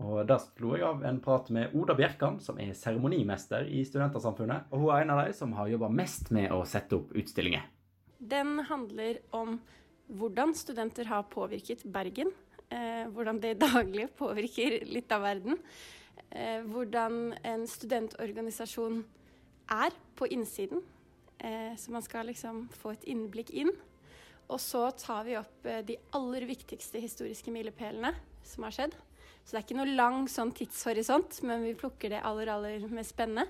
Og 0.02 0.26
Da 0.26 0.40
slo 0.42 0.74
jeg 0.74 0.86
av 0.86 1.04
en 1.06 1.20
prat 1.22 1.50
med 1.54 1.74
Oda 1.78 1.94
Bjerkan, 1.94 2.40
som 2.42 2.58
er 2.58 2.74
seremonimester 2.74 3.68
i 3.70 3.84
Studentersamfunnet. 3.86 4.66
Og 4.72 4.82
hun 4.82 4.90
er 4.90 5.04
en 5.04 5.14
av 5.14 5.22
de 5.24 5.36
som 5.36 5.52
har 5.54 5.70
jobba 5.70 5.88
mest 5.88 6.32
med 6.34 6.50
å 6.52 6.64
sette 6.66 6.98
opp 6.98 7.14
utstillinger. 7.14 7.62
Den 8.18 8.58
handler 8.66 9.20
om 9.36 9.60
hvordan 10.08 10.54
studenter 10.56 11.06
har 11.08 11.28
påvirket 11.30 11.84
Bergen. 11.84 12.32
Eh, 12.74 13.06
hvordan 13.14 13.38
det 13.40 13.58
daglig 13.62 14.08
påvirker 14.18 14.80
litt 14.90 15.12
av 15.14 15.22
verden. 15.28 15.60
Eh, 16.30 16.64
hvordan 16.66 17.36
en 17.46 17.66
studentorganisasjon 17.70 19.04
er 19.70 19.94
på 20.18 20.26
innsiden. 20.34 20.82
Eh, 21.38 21.72
så 21.76 21.94
man 21.94 22.04
skal 22.04 22.28
liksom 22.30 22.68
få 22.76 22.94
et 22.94 23.08
innblikk 23.10 23.50
inn. 23.50 23.72
Og 24.52 24.60
så 24.60 24.86
tar 25.00 25.24
vi 25.26 25.38
opp 25.40 25.66
eh, 25.66 25.82
de 25.86 25.98
aller 26.16 26.46
viktigste 26.48 27.00
historiske 27.02 27.52
milepælene 27.54 28.12
som 28.44 28.66
har 28.66 28.76
skjedd. 28.76 28.96
Så 29.44 29.52
det 29.52 29.60
er 29.60 29.66
ikke 29.66 29.80
noe 29.80 29.96
lang 29.96 30.24
sånn 30.30 30.54
tidshorisont, 30.56 31.42
men 31.44 31.64
vi 31.66 31.76
plukker 31.76 32.14
det 32.14 32.22
aller, 32.24 32.48
aller 32.52 32.84
mest 32.92 33.12
spennende. 33.12 33.48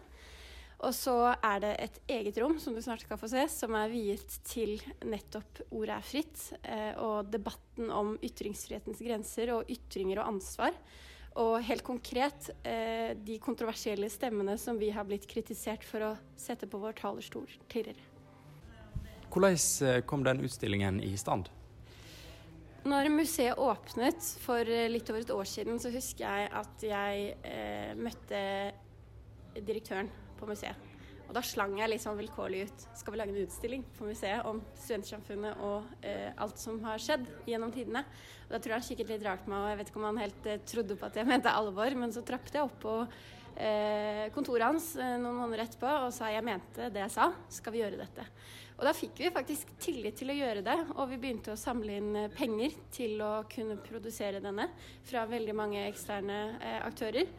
Og 0.84 0.92
så 0.92 1.14
er 1.32 1.60
det 1.62 1.72
et 1.80 1.98
eget 2.16 2.38
rom, 2.42 2.58
som 2.60 2.74
du 2.74 2.82
snart 2.82 3.04
skal 3.04 3.18
få 3.20 3.30
se, 3.30 3.46
som 3.48 3.76
er 3.78 3.92
viet 3.92 4.38
til 4.44 4.74
nettopp 5.06 5.62
ordet 5.70 5.96
er 5.96 6.06
fritt, 6.06 6.42
eh, 6.62 6.92
og 7.00 7.30
debatten 7.32 7.92
om 7.94 8.14
ytringsfrihetens 8.18 9.00
grenser 9.06 9.54
og 9.54 9.70
ytringer 9.70 10.20
og 10.20 10.34
ansvar. 10.34 10.74
Og 11.40 11.56
helt 11.66 11.82
konkret 11.82 12.50
eh, 12.62 13.16
de 13.18 13.40
kontroversielle 13.42 14.06
stemmene 14.12 14.54
som 14.60 14.78
vi 14.78 14.92
har 14.94 15.06
blitt 15.08 15.26
kritisert 15.26 15.82
for 15.86 16.06
å 16.06 16.12
sette 16.38 16.68
på 16.70 16.78
vår 16.78 16.94
talerstol 17.00 17.48
tidligere. 17.72 18.12
Hvordan 19.34 19.58
eh, 19.82 20.00
kom 20.06 20.22
den 20.22 20.44
utstillingen 20.46 21.00
i 21.02 21.16
stand? 21.18 21.50
Når 22.84 23.08
museet 23.10 23.58
åpnet 23.58 24.26
for 24.44 24.68
eh, 24.68 24.86
litt 24.92 25.08
over 25.10 25.24
et 25.24 25.34
år 25.34 25.46
siden, 25.48 25.80
så 25.82 25.90
husker 25.90 26.22
jeg 26.28 26.50
at 26.54 26.84
jeg 26.84 27.30
eh, 27.42 27.94
møtte 27.98 28.40
direktøren 29.58 30.10
på 30.38 30.46
museet. 30.50 30.83
Og 31.28 31.34
da 31.36 31.42
slang 31.44 31.76
jeg 31.78 31.90
litt 31.90 32.04
sånn 32.04 32.18
vilkårlig 32.18 32.64
ut. 32.68 32.86
Skal 33.00 33.14
vi 33.14 33.20
lage 33.20 33.34
en 33.34 33.44
utstilling 33.44 33.84
på 33.96 34.08
museet 34.08 34.46
om 34.48 34.60
studentsamfunnet 34.76 35.62
og 35.64 36.04
eh, 36.04 36.32
alt 36.36 36.60
som 36.60 36.80
har 36.84 37.00
skjedd 37.02 37.24
gjennom 37.48 37.72
tidene? 37.74 38.04
Og 38.46 38.52
da 38.52 38.60
tror 38.60 38.74
jeg 38.74 38.82
han 38.82 38.88
kikket 38.90 39.14
litt 39.14 39.24
rart 39.26 39.46
på 39.46 39.52
meg, 39.52 39.62
og 39.62 39.72
jeg 39.72 39.80
vet 39.80 39.92
ikke 39.92 40.02
om 40.02 40.10
han 40.10 40.20
helt 40.24 40.50
eh, 40.50 40.60
trodde 40.74 40.98
på 41.00 41.08
at 41.08 41.20
jeg 41.20 41.30
mente 41.30 41.54
alvor, 41.62 41.96
men 42.02 42.12
så 42.14 42.24
trappet 42.26 42.58
jeg 42.58 42.68
opp 42.68 42.76
på 42.84 42.98
eh, 43.56 44.26
kontoret 44.34 44.68
hans 44.68 44.92
eh, 44.98 45.16
noen 45.20 45.40
måneder 45.42 45.64
etterpå 45.64 45.90
og 46.06 46.12
sa 46.14 46.30
jeg 46.32 46.44
mente 46.46 46.90
det 46.92 47.04
jeg 47.06 47.14
sa, 47.16 47.30
skal 47.52 47.74
vi 47.74 47.82
gjøre 47.82 48.00
dette? 48.02 48.26
Og 48.74 48.86
da 48.88 48.94
fikk 48.96 49.20
vi 49.22 49.30
faktisk 49.34 49.70
tillit 49.82 50.16
til 50.18 50.32
å 50.32 50.34
gjøre 50.34 50.64
det, 50.66 50.76
og 50.96 51.06
vi 51.12 51.18
begynte 51.22 51.52
å 51.54 51.58
samle 51.58 51.98
inn 52.00 52.14
eh, 52.18 52.32
penger 52.34 52.74
til 52.94 53.20
å 53.22 53.44
kunne 53.50 53.78
produsere 53.82 54.42
denne 54.42 54.66
fra 55.06 55.26
veldig 55.30 55.54
mange 55.56 55.84
eksterne 55.86 56.40
eh, 56.58 56.80
aktører. 56.82 57.30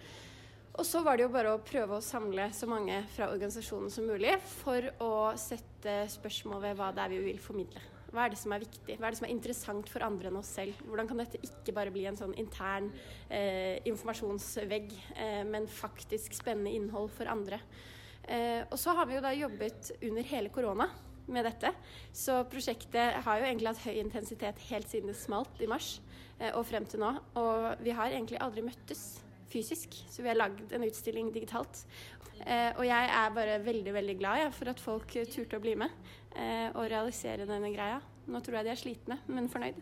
Og 0.76 0.84
så 0.84 1.00
var 1.06 1.16
det 1.16 1.24
jo 1.24 1.32
bare 1.32 1.54
å 1.56 1.64
prøve 1.64 1.96
å 1.96 2.04
samle 2.04 2.50
så 2.56 2.68
mange 2.68 2.98
fra 3.14 3.30
organisasjonen 3.32 3.92
som 3.94 4.08
mulig 4.10 4.34
for 4.58 4.84
å 5.04 5.12
sette 5.40 6.02
spørsmål 6.12 6.64
ved 6.66 6.80
hva 6.80 6.90
det 6.92 7.06
er 7.06 7.14
vi 7.14 7.22
vil 7.30 7.40
formidle. 7.40 7.84
Hva 8.12 8.26
er 8.26 8.34
det 8.34 8.40
som 8.40 8.54
er 8.56 8.64
viktig? 8.64 8.98
Hva 9.00 9.08
er 9.08 9.16
det 9.16 9.20
som 9.20 9.28
er 9.28 9.34
interessant 9.34 9.90
for 9.92 10.04
andre 10.04 10.30
enn 10.30 10.40
oss 10.40 10.52
selv? 10.58 10.76
Hvordan 10.88 11.08
kan 11.08 11.20
dette 11.20 11.40
ikke 11.48 11.74
bare 11.76 11.94
bli 11.96 12.06
en 12.10 12.20
sånn 12.20 12.36
intern 12.40 12.90
eh, 13.28 13.80
informasjonsvegg, 13.88 14.94
eh, 15.16 15.42
men 15.48 15.68
faktisk 15.72 16.36
spennende 16.36 16.76
innhold 16.76 17.12
for 17.16 17.32
andre? 17.32 17.60
Eh, 18.28 18.64
og 18.68 18.80
så 18.80 18.96
har 18.96 19.08
vi 19.08 19.18
jo 19.18 19.24
da 19.24 19.34
jobbet 19.36 19.92
under 20.02 20.32
hele 20.32 20.52
korona 20.52 20.90
med 21.32 21.48
dette. 21.48 21.72
Så 22.16 22.42
prosjektet 22.52 23.22
har 23.26 23.40
jo 23.40 23.48
egentlig 23.48 23.72
hatt 23.72 23.86
høy 23.88 24.00
intensitet 24.00 24.64
helt 24.70 24.92
siden 24.92 25.12
det 25.12 25.20
smalt 25.20 25.64
i 25.64 25.70
mars 25.72 25.98
eh, 26.40 26.52
og 26.52 26.66
frem 26.68 26.88
til 26.88 27.04
nå. 27.04 27.16
Og 27.40 27.84
vi 27.84 27.96
har 27.96 28.12
egentlig 28.12 28.44
aldri 28.44 28.64
møttes 28.66 29.25
fysisk, 29.56 29.96
så 30.12 30.24
vi 30.24 30.32
har 30.32 30.38
lagd 30.38 30.74
en 30.76 30.86
utstilling 30.88 31.32
digitalt. 31.34 31.86
Eh, 32.44 32.72
og 32.76 32.84
jeg 32.86 33.12
er 33.18 33.36
bare 33.36 33.60
veldig 33.64 33.94
veldig 33.96 34.18
glad 34.20 34.42
ja, 34.44 34.50
for 34.54 34.72
at 34.72 34.82
folk 34.84 35.16
turte 35.32 35.58
å 35.58 35.64
bli 35.64 35.78
med 35.80 35.94
eh, 36.36 36.68
og 36.74 36.90
realisere 36.92 37.48
denne 37.48 37.72
greia. 37.74 38.02
Nå 38.28 38.42
tror 38.44 38.60
jeg 38.60 38.68
de 38.68 38.74
er 38.74 38.82
slitne, 38.82 39.20
men 39.32 39.48
fornøyd. 39.52 39.80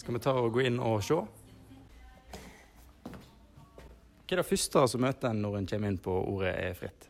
Skal 0.00 0.16
vi 0.16 0.24
ta 0.24 0.34
og 0.40 0.52
gå 0.54 0.66
inn 0.66 0.80
og 0.82 0.98
se? 1.04 1.20
Hva 4.22 4.36
er 4.38 4.40
det 4.40 4.48
første 4.48 4.82
som 4.88 5.02
møter 5.04 5.28
en 5.28 5.42
når 5.44 5.58
en 5.58 5.66
kommer 5.68 5.92
inn 5.92 5.98
på 6.00 6.12
ordet 6.32 6.54
er 6.56 6.76
fritt? 6.78 7.08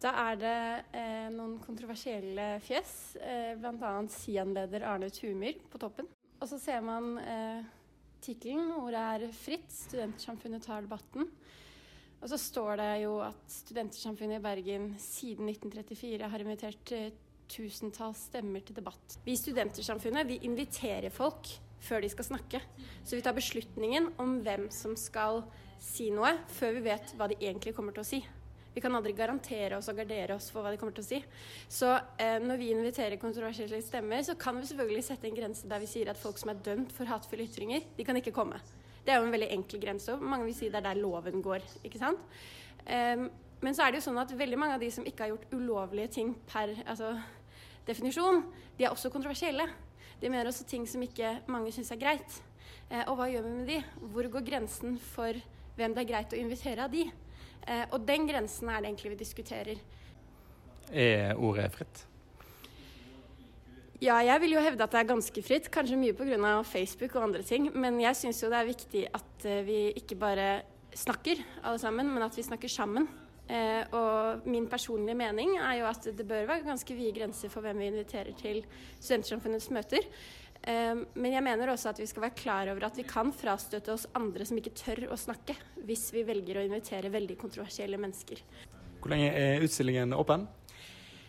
Da 0.00 0.12
er 0.28 0.38
det 0.38 0.58
eh, 0.94 1.26
noen 1.34 1.56
kontroversielle 1.60 2.54
fjes, 2.62 2.92
eh, 3.18 3.52
bl.a. 3.58 3.90
Sian-leder 4.14 4.86
Arne 4.86 5.10
Tumyr 5.12 5.58
på 5.68 5.80
toppen. 5.82 6.06
Og 6.38 6.46
så 6.46 6.58
ser 6.62 6.80
man 6.86 7.16
eh, 7.18 7.66
tittelen. 8.24 8.72
Ordet 8.78 9.00
er 9.00 9.32
'Fritt'. 9.32 9.70
Studentsamfunnet 9.88 10.62
tar 10.62 10.82
debatten. 10.82 11.28
Og 12.20 12.28
så 12.28 12.38
står 12.38 12.76
det 12.80 12.90
jo 13.04 13.18
at 13.22 13.44
Studentersamfunnet 13.46 14.40
i 14.40 14.42
Bergen 14.42 14.90
siden 14.98 15.48
1934 15.48 16.30
har 16.32 16.42
invitert 16.42 16.92
eh, 16.92 17.12
tusentalls 17.48 18.26
stemmer 18.28 18.60
til 18.60 18.76
debatt. 18.76 19.18
Vi 19.24 19.32
i 19.32 19.38
Studentersamfunnet 19.38 20.26
vi 20.26 20.40
inviterer 20.42 21.10
folk 21.14 21.46
før 21.80 22.02
de 22.02 22.10
skal 22.10 22.26
snakke. 22.32 22.60
Så 23.04 23.16
vi 23.16 23.22
tar 23.22 23.36
beslutningen 23.36 24.10
om 24.18 24.40
hvem 24.42 24.66
som 24.74 24.96
skal 24.98 25.44
si 25.78 26.10
noe, 26.10 26.34
før 26.50 26.74
vi 26.74 26.84
vet 26.88 27.14
hva 27.14 27.28
de 27.30 27.38
egentlig 27.38 27.76
kommer 27.76 27.94
til 27.94 28.02
å 28.02 28.08
si. 28.08 28.20
Vi 28.74 28.82
kan 28.84 28.94
aldri 28.94 29.14
garantere 29.16 29.78
oss 29.78 29.88
og 29.90 29.98
gardere 29.98 30.36
oss 30.36 30.50
for 30.54 30.62
hva 30.62 30.70
de 30.72 30.78
kommer 30.80 30.94
til 30.94 31.04
å 31.04 31.08
si. 31.08 31.20
Så 31.72 31.90
eh, 32.20 32.36
når 32.42 32.60
vi 32.60 32.70
inviterer 32.74 33.20
kontroversielle 33.20 33.80
stemmer, 33.82 34.22
så 34.26 34.36
kan 34.38 34.58
vi 34.58 34.68
selvfølgelig 34.68 35.06
sette 35.06 35.30
en 35.30 35.38
grense 35.38 35.70
der 35.70 35.82
vi 35.82 35.90
sier 35.90 36.12
at 36.12 36.20
folk 36.20 36.38
som 36.40 36.52
er 36.52 36.62
dømt 36.66 36.94
for 36.94 37.10
hatefulle 37.10 37.48
ytringer, 37.48 37.88
de 37.96 38.06
kan 38.06 38.20
ikke 38.20 38.34
komme. 38.36 38.60
Det 39.04 39.14
er 39.14 39.22
jo 39.22 39.26
en 39.26 39.34
veldig 39.34 39.50
enkel 39.54 39.80
grense. 39.82 40.14
Mange 40.20 40.46
vil 40.50 40.56
si 40.56 40.68
det 40.68 40.82
er 40.82 40.90
der 40.90 41.00
loven 41.00 41.42
går. 41.42 41.64
ikke 41.88 42.00
sant? 42.00 42.20
Um, 42.84 43.28
men 43.64 43.74
så 43.74 43.84
er 43.84 43.90
det 43.90 43.98
jo 43.98 44.06
sånn 44.06 44.20
at 44.20 44.32
veldig 44.36 44.58
mange 44.60 44.76
av 44.76 44.82
de 44.82 44.90
som 44.94 45.06
ikke 45.08 45.24
har 45.24 45.32
gjort 45.32 45.54
ulovlige 45.56 46.12
ting 46.20 46.34
per 46.48 46.76
altså, 46.84 47.14
definisjon, 47.88 48.44
de 48.78 48.86
er 48.86 48.92
også 48.92 49.10
kontroversielle. 49.10 49.66
De 50.20 50.30
mener 50.30 50.50
også 50.50 50.66
ting 50.68 50.84
som 50.86 51.02
ikke 51.02 51.38
mange 51.50 51.72
syns 51.74 51.90
er 51.94 52.00
greit. 52.00 52.36
Eh, 52.90 53.02
og 53.06 53.16
hva 53.18 53.30
gjør 53.30 53.46
vi 53.46 53.54
med 53.56 53.72
de? 53.72 53.78
Hvor 54.12 54.28
går 54.36 54.46
grensen 54.46 54.98
for 55.14 55.40
hvem 55.78 55.96
det 55.96 56.04
er 56.04 56.10
greit 56.12 56.36
å 56.36 56.38
invitere 56.38 56.86
av 56.86 56.94
de? 56.94 57.08
Eh, 57.66 57.86
og 57.90 58.04
den 58.08 58.28
grensen 58.28 58.70
er 58.70 58.82
det 58.82 58.92
egentlig 58.92 59.14
vi 59.14 59.22
diskuterer. 59.24 59.80
Er 60.92 61.34
ordet 61.36 61.72
fritt? 61.74 62.04
Ja, 63.98 64.20
jeg 64.22 64.38
vil 64.44 64.54
jo 64.54 64.62
hevde 64.62 64.84
at 64.84 64.92
det 64.94 65.00
er 65.00 65.08
ganske 65.10 65.42
fritt. 65.42 65.70
Kanskje 65.74 65.98
mye 65.98 66.14
pga. 66.14 66.62
Facebook 66.62 67.16
og 67.16 67.24
andre 67.28 67.42
ting. 67.42 67.70
Men 67.74 67.98
jeg 68.00 68.16
syns 68.16 68.42
jo 68.42 68.50
det 68.52 68.60
er 68.60 68.68
viktig 68.68 69.06
at 69.10 69.46
eh, 69.46 69.64
vi 69.66 69.78
ikke 69.98 70.16
bare 70.16 70.50
snakker 70.94 71.42
alle 71.62 71.78
sammen, 71.78 72.12
men 72.12 72.22
at 72.22 72.36
vi 72.36 72.46
snakker 72.46 72.70
sammen. 72.70 73.08
Eh, 73.48 73.82
og 73.96 74.46
min 74.46 74.68
personlige 74.68 75.16
mening 75.16 75.56
er 75.56 75.78
jo 75.80 75.86
at 75.88 76.04
det 76.04 76.26
bør 76.28 76.46
være 76.46 76.66
ganske 76.66 76.94
vide 76.94 77.14
grenser 77.16 77.48
for 77.48 77.64
hvem 77.64 77.78
vi 77.80 77.86
inviterer 77.88 78.34
til 78.36 78.60
Studentersamfunnets 79.00 79.70
møter. 79.72 80.04
Ehm, 80.66 81.04
men 81.14 81.32
jeg 81.36 81.44
mener 81.46 81.70
også 81.70 81.92
at 81.92 82.00
vi 82.02 82.08
skal 82.10 82.24
være 82.26 82.38
klar 82.38 82.70
over 82.72 82.88
at 82.88 82.98
vi 82.98 83.06
kan 83.08 83.30
frastøte 83.32 83.94
oss 83.94 84.08
andre 84.18 84.46
som 84.48 84.58
ikke 84.58 84.74
tør 84.76 85.04
å 85.12 85.18
snakke, 85.20 85.54
hvis 85.86 86.08
vi 86.14 86.26
velger 86.26 86.58
å 86.58 86.66
invitere 86.66 87.12
veldig 87.14 87.38
kontroversielle 87.40 88.00
mennesker. 88.00 88.42
Hvor 88.98 89.14
lenge 89.14 89.30
er 89.30 89.62
utstillingen 89.62 90.16
åpen? 90.16 90.48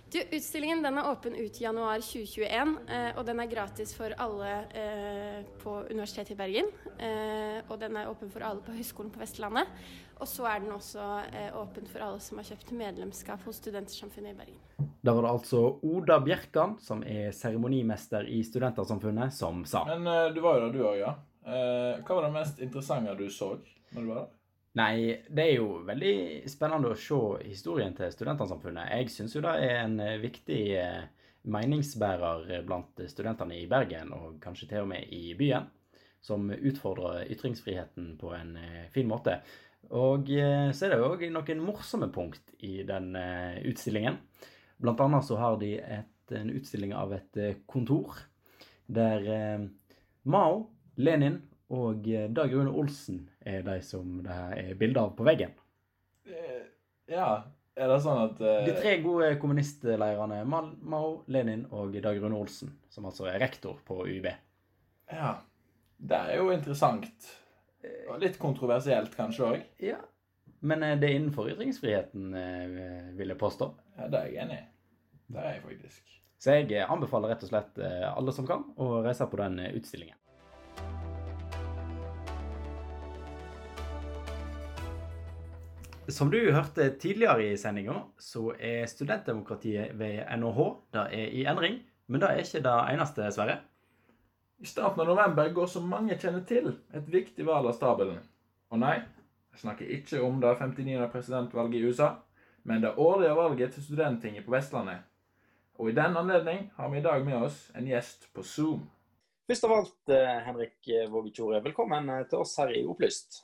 Du, 0.09 0.17
utstillingen 0.33 0.81
er 0.85 1.05
åpen 1.05 1.35
ut 1.37 1.57
i 1.61 1.63
januar 1.63 2.01
2021, 2.01 2.71
eh, 2.89 3.09
og 3.13 3.25
den 3.27 3.41
er 3.43 3.49
gratis 3.51 3.91
for 3.93 4.13
alle 4.17 4.47
eh, 4.73 5.43
på 5.61 5.75
Universitetet 5.91 6.33
i 6.33 6.37
Bergen. 6.39 6.71
Eh, 6.97 7.59
og 7.69 7.75
den 7.77 7.97
er 7.99 8.09
åpen 8.09 8.31
for 8.33 8.41
alle 8.47 8.63
på 8.65 8.73
Høgskolen 8.73 9.11
på 9.13 9.21
Vestlandet. 9.21 9.69
Og 10.17 10.25
så 10.27 10.47
er 10.49 10.63
den 10.63 10.73
også 10.73 11.03
eh, 11.29 11.51
åpen 11.61 11.85
for 11.91 12.07
alle 12.07 12.23
som 12.25 12.41
har 12.41 12.49
kjøpt 12.49 12.73
medlemskap 12.79 13.45
hos 13.45 13.61
Studentersamfunnet 13.61 14.33
i 14.33 14.39
Bergen. 14.39 14.89
Da 15.05 15.13
var 15.13 15.27
det 15.27 15.35
altså 15.35 15.61
Oda 15.85 16.17
Bjerkan, 16.25 16.79
som 16.81 17.05
er 17.05 17.29
seremonimester 17.35 18.25
i 18.33 18.41
Studentersamfunnet, 18.43 19.35
som 19.37 19.61
sa. 19.69 19.85
Men 19.93 20.09
uh, 20.09 20.33
du 20.33 20.41
var 20.41 20.57
jo 20.57 20.65
der, 20.65 20.73
du 20.73 20.81
òg, 20.89 20.97
ja. 21.03 21.13
Uh, 21.45 22.01
hva 22.01 22.17
var 22.17 22.27
det 22.27 22.33
mest 22.35 22.59
interessante 22.65 23.13
du 23.15 23.29
så 23.31 23.53
når 23.93 24.01
du 24.01 24.09
var 24.09 24.23
der? 24.23 24.33
Nei, 24.77 25.23
det 25.25 25.45
er 25.45 25.55
jo 25.57 25.79
veldig 25.87 26.49
spennende 26.51 26.91
å 26.93 26.99
se 26.99 27.21
historien 27.47 27.95
til 27.97 28.11
Studentersamfunnet. 28.13 28.91
Jeg 28.93 29.09
syns 29.13 29.33
jo 29.35 29.41
det 29.45 29.55
er 29.65 29.79
en 29.85 29.97
eh, 30.03 30.19
viktig 30.21 30.61
meningsbærer 31.49 32.61
blant 32.67 33.01
studentene 33.09 33.57
i 33.57 33.65
Bergen, 33.71 34.13
og 34.13 34.37
kanskje 34.43 34.69
til 34.69 34.83
og 34.85 34.91
med 34.91 35.09
i 35.15 35.33
byen, 35.39 35.65
som 36.21 36.51
utfordrer 36.51 37.31
ytringsfriheten 37.31 38.13
på 38.19 38.33
en 38.35 38.53
fin 38.93 39.07
måte. 39.07 39.39
Og 39.95 40.29
eh, 40.29 40.69
så 40.75 40.85
er 40.85 40.93
det 40.93 41.01
òg 41.01 41.25
noen 41.33 41.61
morsomme 41.63 42.09
punkt 42.13 42.53
i 42.65 42.83
den 42.87 43.13
eh, 43.17 43.57
utstillingen. 43.69 44.19
Blant 44.79 45.01
annet 45.01 45.25
så 45.25 45.39
har 45.39 45.57
de 45.61 45.73
et, 45.79 46.33
en 46.35 46.51
utstilling 46.53 46.93
av 46.95 47.13
et 47.15 47.39
eh, 47.39 47.61
kontor 47.69 48.19
der 48.89 49.25
Mao, 50.25 50.63
Lenin 50.97 51.35
og 51.69 52.07
Dag 52.35 52.53
Rune 52.53 52.73
Olsen 52.73 53.23
er 53.45 53.61
de 53.67 53.77
som 53.85 54.19
det 54.25 54.37
er 54.57 54.77
bilde 54.79 55.01
av 55.03 55.15
på 55.17 55.27
veggen. 55.27 55.51
Ja, 57.09 57.29
er 57.77 57.91
det 57.91 57.99
sånn 58.03 58.23
at 58.23 58.41
uh... 58.41 58.63
De 58.65 58.73
tre 58.77 58.95
gode 59.03 59.29
kommunistleirene 59.41 60.41
Mao, 60.49 61.11
Lenin 61.31 61.67
og 61.69 61.93
Dag 62.01 62.17
Rune 62.21 62.37
Olsen, 62.37 62.73
som 62.89 63.05
altså 63.09 63.29
er 63.29 63.39
rektor 63.41 63.77
på 63.85 64.01
UiB. 64.07 64.27
Ja. 65.13 65.35
Det 65.99 66.15
er 66.15 66.39
jo 66.39 66.49
interessant. 66.53 67.29
Og 68.09 68.19
litt 68.21 68.37
kontroversielt 68.39 69.15
kanskje 69.17 69.47
òg. 69.47 69.65
Ja. 69.83 69.99
Men 70.59 70.83
eh, 70.83 70.97
det 70.99 71.09
er 71.09 71.17
innenfor 71.17 71.49
ytringsfriheten, 71.53 72.33
eh, 72.35 73.11
vil 73.17 73.33
jeg 73.33 73.39
påstå. 73.39 73.69
Ja, 73.97 74.07
det 74.07 74.21
er 74.21 74.31
jeg 74.31 74.41
enig 74.45 74.59
i. 74.59 74.65
Det 75.29 75.43
er 75.43 75.53
jeg 75.53 75.63
faktisk. 75.65 76.15
Så 76.39 76.55
jeg 76.55 76.71
eh, 76.75 76.91
anbefaler 76.91 77.33
rett 77.33 77.45
og 77.45 77.51
slett 77.51 77.79
alle 77.83 78.33
som 78.35 78.47
kan, 78.47 78.65
å 78.79 78.99
reise 79.05 79.27
på 79.29 79.39
den 79.39 79.59
utstillingen. 79.71 80.17
Som 86.09 86.31
du 86.31 86.39
hørte 86.51 86.87
tidligere 86.97 87.51
i 87.51 87.57
sendinga, 87.57 87.99
så 88.17 88.53
er 88.57 88.87
studentdemokratiet 88.89 89.93
ved 89.99 90.23
NHH 90.39 90.61
det 90.95 91.03
er 91.13 91.33
i 91.37 91.43
endring. 91.45 91.79
Men 92.09 92.21
det 92.21 92.29
er 92.29 92.39
ikke 92.41 92.61
det 92.65 92.77
eneste, 92.93 93.27
Sverre. 93.35 93.59
I 94.59 94.65
starten 94.65 95.03
av 95.03 95.07
november 95.07 95.51
går, 95.53 95.67
som 95.69 95.85
mange 95.87 96.17
kjenner 96.17 96.41
til, 96.49 96.71
et 96.93 97.11
viktig 97.13 97.45
valg 97.45 97.69
av 97.69 97.75
stabelen. 97.77 98.23
Og 98.73 98.81
nei, 98.81 98.95
jeg 99.53 99.61
snakker 99.61 99.91
ikke 99.99 100.23
om 100.25 100.39
det 100.41 100.55
59. 100.57 101.05
presidentvalget 101.13 101.77
i 101.77 101.91
USA, 101.91 102.09
men 102.65 102.81
det 102.81 102.95
årlige 102.97 103.35
valget 103.37 103.75
til 103.75 103.85
studenttinget 103.85 104.47
på 104.47 104.55
Vestlandet. 104.55 105.05
Og 105.79 105.91
i 105.91 105.95
den 105.95 106.17
anledning 106.17 106.65
har 106.75 106.89
vi 106.89 106.99
i 106.99 107.05
dag 107.05 107.21
med 107.25 107.37
oss 107.37 107.67
en 107.77 107.87
gjest 107.87 108.25
på 108.33 108.43
Zoom. 108.43 108.81
Først 109.47 109.63
av 109.65 109.75
alt, 109.77 110.01
eh, 110.09 110.41
Henrik 110.47 110.89
Våge 111.09 111.31
Tjore, 111.31 111.61
velkommen 111.63 112.09
eh, 112.09 112.25
til 112.29 112.41
oss 112.41 112.57
her 112.57 112.73
i 112.73 112.83
Opplyst. 112.85 113.43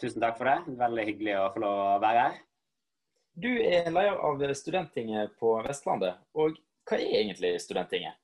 Tusen 0.00 0.20
takk 0.20 0.38
for 0.38 0.50
det. 0.50 0.74
Veldig 0.78 1.06
hyggelig 1.06 1.34
å 1.38 1.50
få 1.54 1.62
lov 1.62 1.78
å 1.78 2.02
være 2.02 2.26
her. 2.26 2.38
Du 3.34 3.50
er 3.50 3.90
leder 3.90 4.18
av 4.26 4.42
Studenttinget 4.54 5.36
på 5.38 5.56
Vestlandet. 5.62 6.18
Og 6.34 6.58
hva 6.86 6.98
er 6.98 7.20
egentlig 7.20 7.52
Studenttinget? 7.62 8.18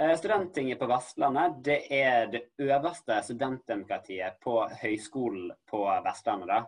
Eh, 0.00 0.14
Studenttinget 0.16 0.80
på 0.80 0.88
Vestlandet 0.88 1.58
det 1.64 1.78
er 1.92 2.30
det 2.32 2.42
øverste 2.64 3.18
studentdemokratiet 3.26 4.40
på 4.40 4.62
høyskolen 4.80 5.52
på 5.68 5.82
Vestlandet. 6.06 6.48
da. 6.48 6.62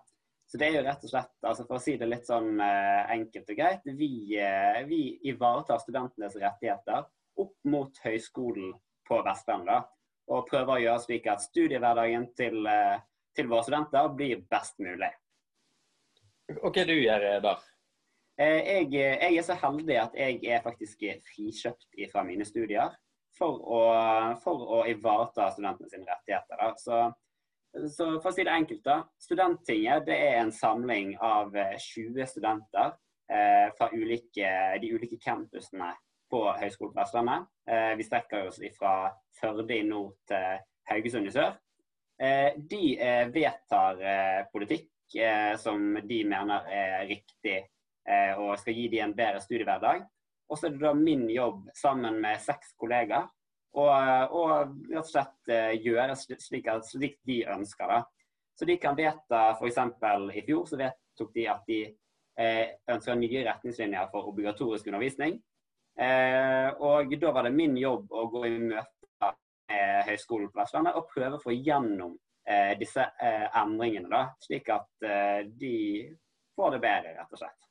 Så 0.46 0.60
det 0.60 0.68
er 0.68 0.76
jo 0.76 0.84
rett 0.84 1.04
og 1.04 1.10
slett, 1.10 1.32
altså 1.40 1.64
For 1.64 1.78
å 1.78 1.82
si 1.82 1.96
det 1.96 2.10
litt 2.10 2.28
sånn 2.28 2.60
eh, 2.60 3.12
enkelt 3.16 3.48
og 3.48 3.56
greit, 3.56 3.88
vi, 3.96 4.36
eh, 4.36 4.82
vi 4.84 5.00
ivaretar 5.24 5.80
studentenes 5.80 6.36
rettigheter 6.36 7.08
opp 7.40 7.56
mot 7.64 8.04
høyskolen 8.04 8.76
på 9.08 9.22
Vestlandet. 9.24 9.72
da, 9.72 9.82
Og 10.28 10.46
prøver 10.48 10.76
å 10.76 10.82
gjøre 10.84 11.00
slik 11.00 11.26
at 11.26 11.40
studiehverdagen 11.40 12.28
til, 12.36 12.68
til 13.36 13.48
våre 13.50 13.66
studenter 13.66 14.10
blir 14.16 14.42
best 14.50 14.78
mulig. 14.82 15.10
Og 16.60 16.68
hva 16.74 16.84
du 16.88 16.94
gjør 16.94 17.24
der? 17.44 17.64
Eh, 18.34 18.60
jeg, 18.66 18.92
jeg 18.98 19.38
er 19.38 19.46
så 19.46 19.56
heldig 19.58 19.98
at 20.02 20.16
jeg 20.18 20.40
er 20.50 20.62
faktisk 20.64 21.04
frikjøpt 21.28 22.00
fra 22.12 22.24
mine 22.26 22.46
studier 22.46 22.94
for 23.38 23.60
å, 23.62 23.82
for 24.42 24.64
å 24.78 24.80
ivareta 24.90 25.50
studentene 25.54 25.90
sine 25.90 26.08
rettigheter. 26.08 26.64
Så, 26.78 27.00
så, 27.86 28.08
for 28.20 28.30
å 28.30 28.34
si 28.34 28.46
det 28.46 28.54
enkelt, 28.54 28.82
da. 28.86 29.00
Studenttinget 29.22 30.10
er 30.14 30.40
en 30.42 30.52
samling 30.54 31.14
av 31.22 31.54
20 31.54 32.30
studenter 32.30 32.94
eh, 33.30 33.70
fra 33.78 33.90
ulike, 33.94 34.50
de 34.82 34.92
ulike 34.94 35.18
campusene 35.22 35.92
på 36.30 36.44
Høgskolen 36.58 36.94
på 36.94 37.00
Vestlandet. 37.00 37.50
Eh, 37.70 37.92
vi 37.98 38.06
strekker 38.06 38.48
oss 38.48 38.62
fra 38.78 38.94
Førde 39.40 39.76
i 39.76 39.84
nord 39.86 40.14
til 40.30 40.62
Haugesund 40.90 41.30
i 41.30 41.34
sør. 41.34 41.54
Eh, 42.18 42.52
de 42.56 43.00
eh, 43.00 43.28
vedtar 43.28 44.02
eh, 44.02 44.44
politikk 44.52 44.90
som 45.58 45.94
de 46.08 46.16
mener 46.26 46.64
er 46.74 47.04
riktig 47.06 47.60
og 48.40 48.56
skal 48.58 48.74
gi 48.74 48.88
de 48.90 48.98
en 49.04 49.12
bedre 49.14 49.38
studiehverdag. 49.44 50.00
Og 50.50 50.58
så 50.58 50.66
er 50.66 50.72
det 50.74 50.80
da 50.82 50.90
min 50.98 51.28
jobb 51.30 51.68
sammen 51.76 52.16
med 52.24 52.40
seks 52.42 52.72
kollegaer 52.80 53.28
å 53.78 53.84
rett 54.00 54.96
og 54.98 55.06
slett 55.06 55.52
gjøre 55.84 56.16
slik, 56.18 56.66
slik 56.88 57.20
de 57.28 57.36
ønsker. 57.54 57.92
da. 57.92 58.00
Så 58.58 58.66
de 58.66 58.74
kan 58.82 58.98
vedta 58.98 59.44
f.eks. 59.52 59.78
i 60.34 60.42
fjor 60.48 60.66
så 60.66 60.80
vedtok 60.80 61.30
de 61.36 61.46
at 61.52 61.70
de 61.70 61.78
ønsker 62.96 63.20
nye 63.20 63.46
retningslinjer 63.52 64.10
for 64.10 64.32
obligatorisk 64.32 64.90
undervisning. 64.90 65.38
Og 65.94 67.14
da 67.20 67.36
var 67.36 67.46
det 67.46 67.54
min 67.54 67.78
jobb 67.78 68.10
å 68.10 68.26
gå 68.34 68.46
i 68.48 68.56
møte 68.58 68.93
Høgskolen 70.08 70.50
på 70.52 70.60
Vestlandet 70.60 70.96
og 70.98 71.08
prøve 71.12 71.38
å 71.38 71.42
få 71.42 71.54
gjennom 71.54 72.16
eh, 72.48 72.74
disse 72.80 73.04
eh, 73.22 73.46
endringene, 73.60 74.10
da, 74.12 74.24
slik 74.44 74.68
at 74.72 75.06
eh, 75.06 75.46
de 75.48 75.76
får 76.56 76.76
det 76.76 76.82
bedre, 76.84 77.14
rett 77.18 77.32
og 77.32 77.40
slett. 77.40 77.70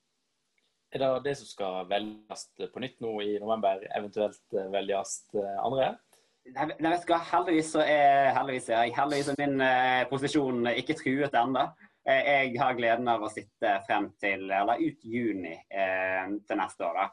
Er 0.94 1.02
det 1.02 1.12
det 1.26 1.36
som 1.40 1.50
skal 1.50 1.88
velges 1.90 2.48
på 2.74 2.82
nytt 2.84 3.00
nå 3.02 3.14
i 3.26 3.38
november, 3.42 3.82
eventuelt 3.98 4.58
eh, 4.58 4.70
velges 4.74 5.22
andre? 5.36 5.96
Nei, 6.44 6.68
vet 6.76 7.06
du 7.06 7.14
hva, 7.14 7.22
heldigvis 7.24 7.72
så 7.72 7.82
er, 7.88 8.34
heldigvis 8.36 8.68
er, 8.74 8.90
heldigvis 8.98 9.32
er 9.32 9.40
min 9.40 9.64
eh, 9.64 10.04
posisjon 10.10 10.68
ikke 10.74 10.98
truet 11.00 11.38
ennå. 11.40 11.70
Eh, 12.04 12.20
jeg 12.28 12.60
har 12.60 12.76
gleden 12.76 13.08
av 13.08 13.24
å 13.24 13.32
sitte 13.32 13.78
frem 13.88 14.10
til, 14.20 14.50
eller 14.52 14.82
ut 14.84 15.06
juni 15.08 15.56
eh, 15.56 16.34
til 16.44 16.60
neste 16.60 16.84
år. 16.84 17.00
Da. 17.00 17.08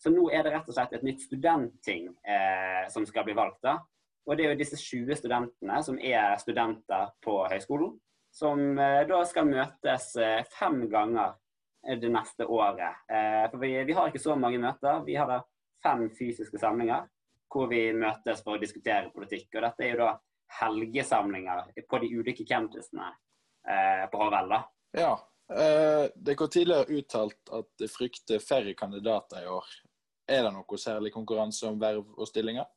Så 0.00 0.12
nå 0.14 0.30
er 0.32 0.46
det 0.46 0.54
rett 0.54 0.70
og 0.70 0.76
slett 0.78 0.94
et 0.96 1.04
nytt 1.04 1.20
studentting 1.26 2.08
eh, 2.24 2.86
som 2.92 3.04
skal 3.06 3.26
bli 3.28 3.36
valgt. 3.36 3.60
da. 3.66 3.76
Og 4.28 4.36
det 4.36 4.44
er 4.44 4.52
jo 4.52 4.60
disse 4.60 4.78
20 4.78 5.16
studentene 5.18 5.80
som 5.84 5.98
er 5.98 6.36
studenter 6.40 7.12
på 7.24 7.38
høyskolen, 7.50 7.94
som 8.30 8.78
eh, 8.78 9.02
da 9.08 9.22
skal 9.26 9.48
møtes 9.48 10.12
eh, 10.20 10.42
fem 10.58 10.84
ganger 10.90 11.34
det 12.00 12.10
neste 12.12 12.46
året. 12.46 13.00
Eh, 13.10 13.46
for 13.50 13.62
vi, 13.62 13.72
vi, 13.88 13.96
har 13.96 14.10
ikke 14.10 14.22
så 14.22 14.36
mange 14.38 14.60
møter. 14.62 15.00
Vi 15.06 15.16
har 15.18 15.30
da 15.30 15.40
fem 15.82 16.08
fysiske 16.14 16.60
samlinger 16.60 17.08
hvor 17.50 17.66
vi 17.72 17.88
møtes 17.96 18.44
for 18.44 18.54
å 18.54 18.62
diskutere 18.62 19.10
politikk. 19.14 19.48
Og 19.56 19.64
dette 19.66 19.86
er 19.86 19.96
jo 19.96 20.04
da 20.04 20.12
helgesamlinger 20.60 21.72
på 21.90 21.98
de 22.02 22.10
ulike 22.20 22.46
campusene 22.46 23.08
på 24.10 24.18
HVL. 24.20 24.52
da. 24.52 24.60
Ja. 24.94 25.10
Det 26.14 26.36
går 26.38 26.50
tidligere 26.54 26.94
uttalt 26.94 27.50
at 27.58 27.68
det 27.82 27.90
frykter 27.90 28.42
færre 28.42 28.76
kandidater 28.78 29.42
i 29.42 29.50
år. 29.50 29.66
Er 30.30 30.46
det 30.46 30.52
noe 30.54 30.78
særlig 30.78 31.10
konkurranse 31.14 31.66
om 31.66 31.82
verv 31.82 32.06
og 32.14 32.30
stillinger? 32.30 32.70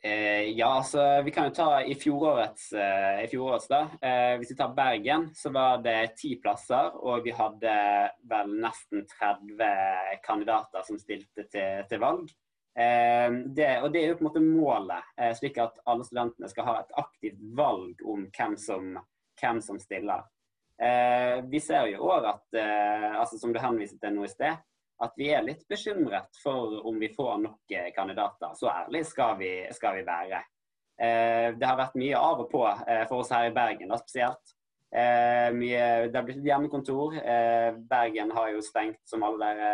Eh, 0.00 0.50
ja, 0.54 0.66
altså 0.78 1.22
vi 1.26 1.32
kan 1.34 1.48
jo 1.48 1.54
ta 1.56 1.82
i 1.82 1.94
fjorårets, 1.98 2.72
eh, 2.72 3.24
i 3.24 3.28
fjorårets 3.30 3.68
da. 3.70 3.80
Eh, 3.98 4.34
hvis 4.38 4.52
vi 4.52 4.56
tar 4.58 4.74
Bergen, 4.76 5.30
så 5.34 5.50
var 5.50 5.82
det 5.82 6.14
ti 6.20 6.36
plasser. 6.42 6.94
Og 7.02 7.24
vi 7.26 7.34
hadde 7.34 7.72
vel 8.30 8.52
nesten 8.62 9.06
30 9.18 10.20
kandidater 10.22 10.86
som 10.86 11.00
stilte 11.02 11.48
til, 11.50 11.82
til 11.90 12.04
valg. 12.04 12.30
Eh, 12.78 13.32
det, 13.58 13.70
og 13.82 13.90
det 13.92 14.04
er 14.04 14.12
jo 14.12 14.18
på 14.20 14.22
en 14.22 14.28
måte 14.28 14.44
målet, 14.44 15.12
eh, 15.18 15.32
slik 15.34 15.58
at 15.58 15.80
alle 15.90 16.06
studentene 16.06 16.50
skal 16.50 16.68
ha 16.68 16.74
et 16.80 16.92
aktivt 17.00 17.40
valg 17.58 18.04
om 18.06 18.28
hvem 18.30 18.54
som 18.60 18.92
hvem 19.38 19.58
som 19.62 19.78
stiller. 19.82 20.22
Eh, 20.82 21.40
vi 21.50 21.58
ser 21.62 21.88
jo 21.88 21.96
i 21.96 22.06
år 22.10 22.26
at, 22.26 22.58
altså 23.18 23.38
som 23.38 23.52
du 23.54 23.58
henviste 23.62 23.98
til 24.02 24.14
nå 24.14 24.24
i 24.26 24.30
sted, 24.30 24.58
at 25.04 25.14
vi 25.18 25.30
er 25.30 25.44
litt 25.46 25.64
bekymret 25.70 26.38
for 26.42 26.78
om 26.88 26.98
vi 26.98 27.10
får 27.14 27.36
nok 27.42 27.74
eh, 27.74 27.90
kandidater. 27.94 28.54
Så 28.58 28.70
ærlig 28.70 29.04
skal 29.06 29.36
vi, 29.38 29.52
skal 29.74 29.98
vi 29.98 30.06
være. 30.06 30.40
Eh, 30.98 31.54
det 31.54 31.68
har 31.68 31.78
vært 31.78 31.98
mye 32.00 32.18
av 32.18 32.42
og 32.42 32.48
på 32.50 32.64
eh, 32.66 33.04
for 33.10 33.22
oss 33.22 33.30
her 33.34 33.48
i 33.50 33.54
Bergen 33.54 33.92
da, 33.92 34.00
spesielt. 34.00 34.54
Det 34.88 36.14
har 36.14 36.24
blitt 36.24 36.46
hjemmekontor. 36.46 37.18
Bergen 37.90 38.30
har 38.32 38.46
jo 38.54 38.62
stengt, 38.64 39.02
som 39.04 39.20
alle 39.26 39.50
dere 39.50 39.72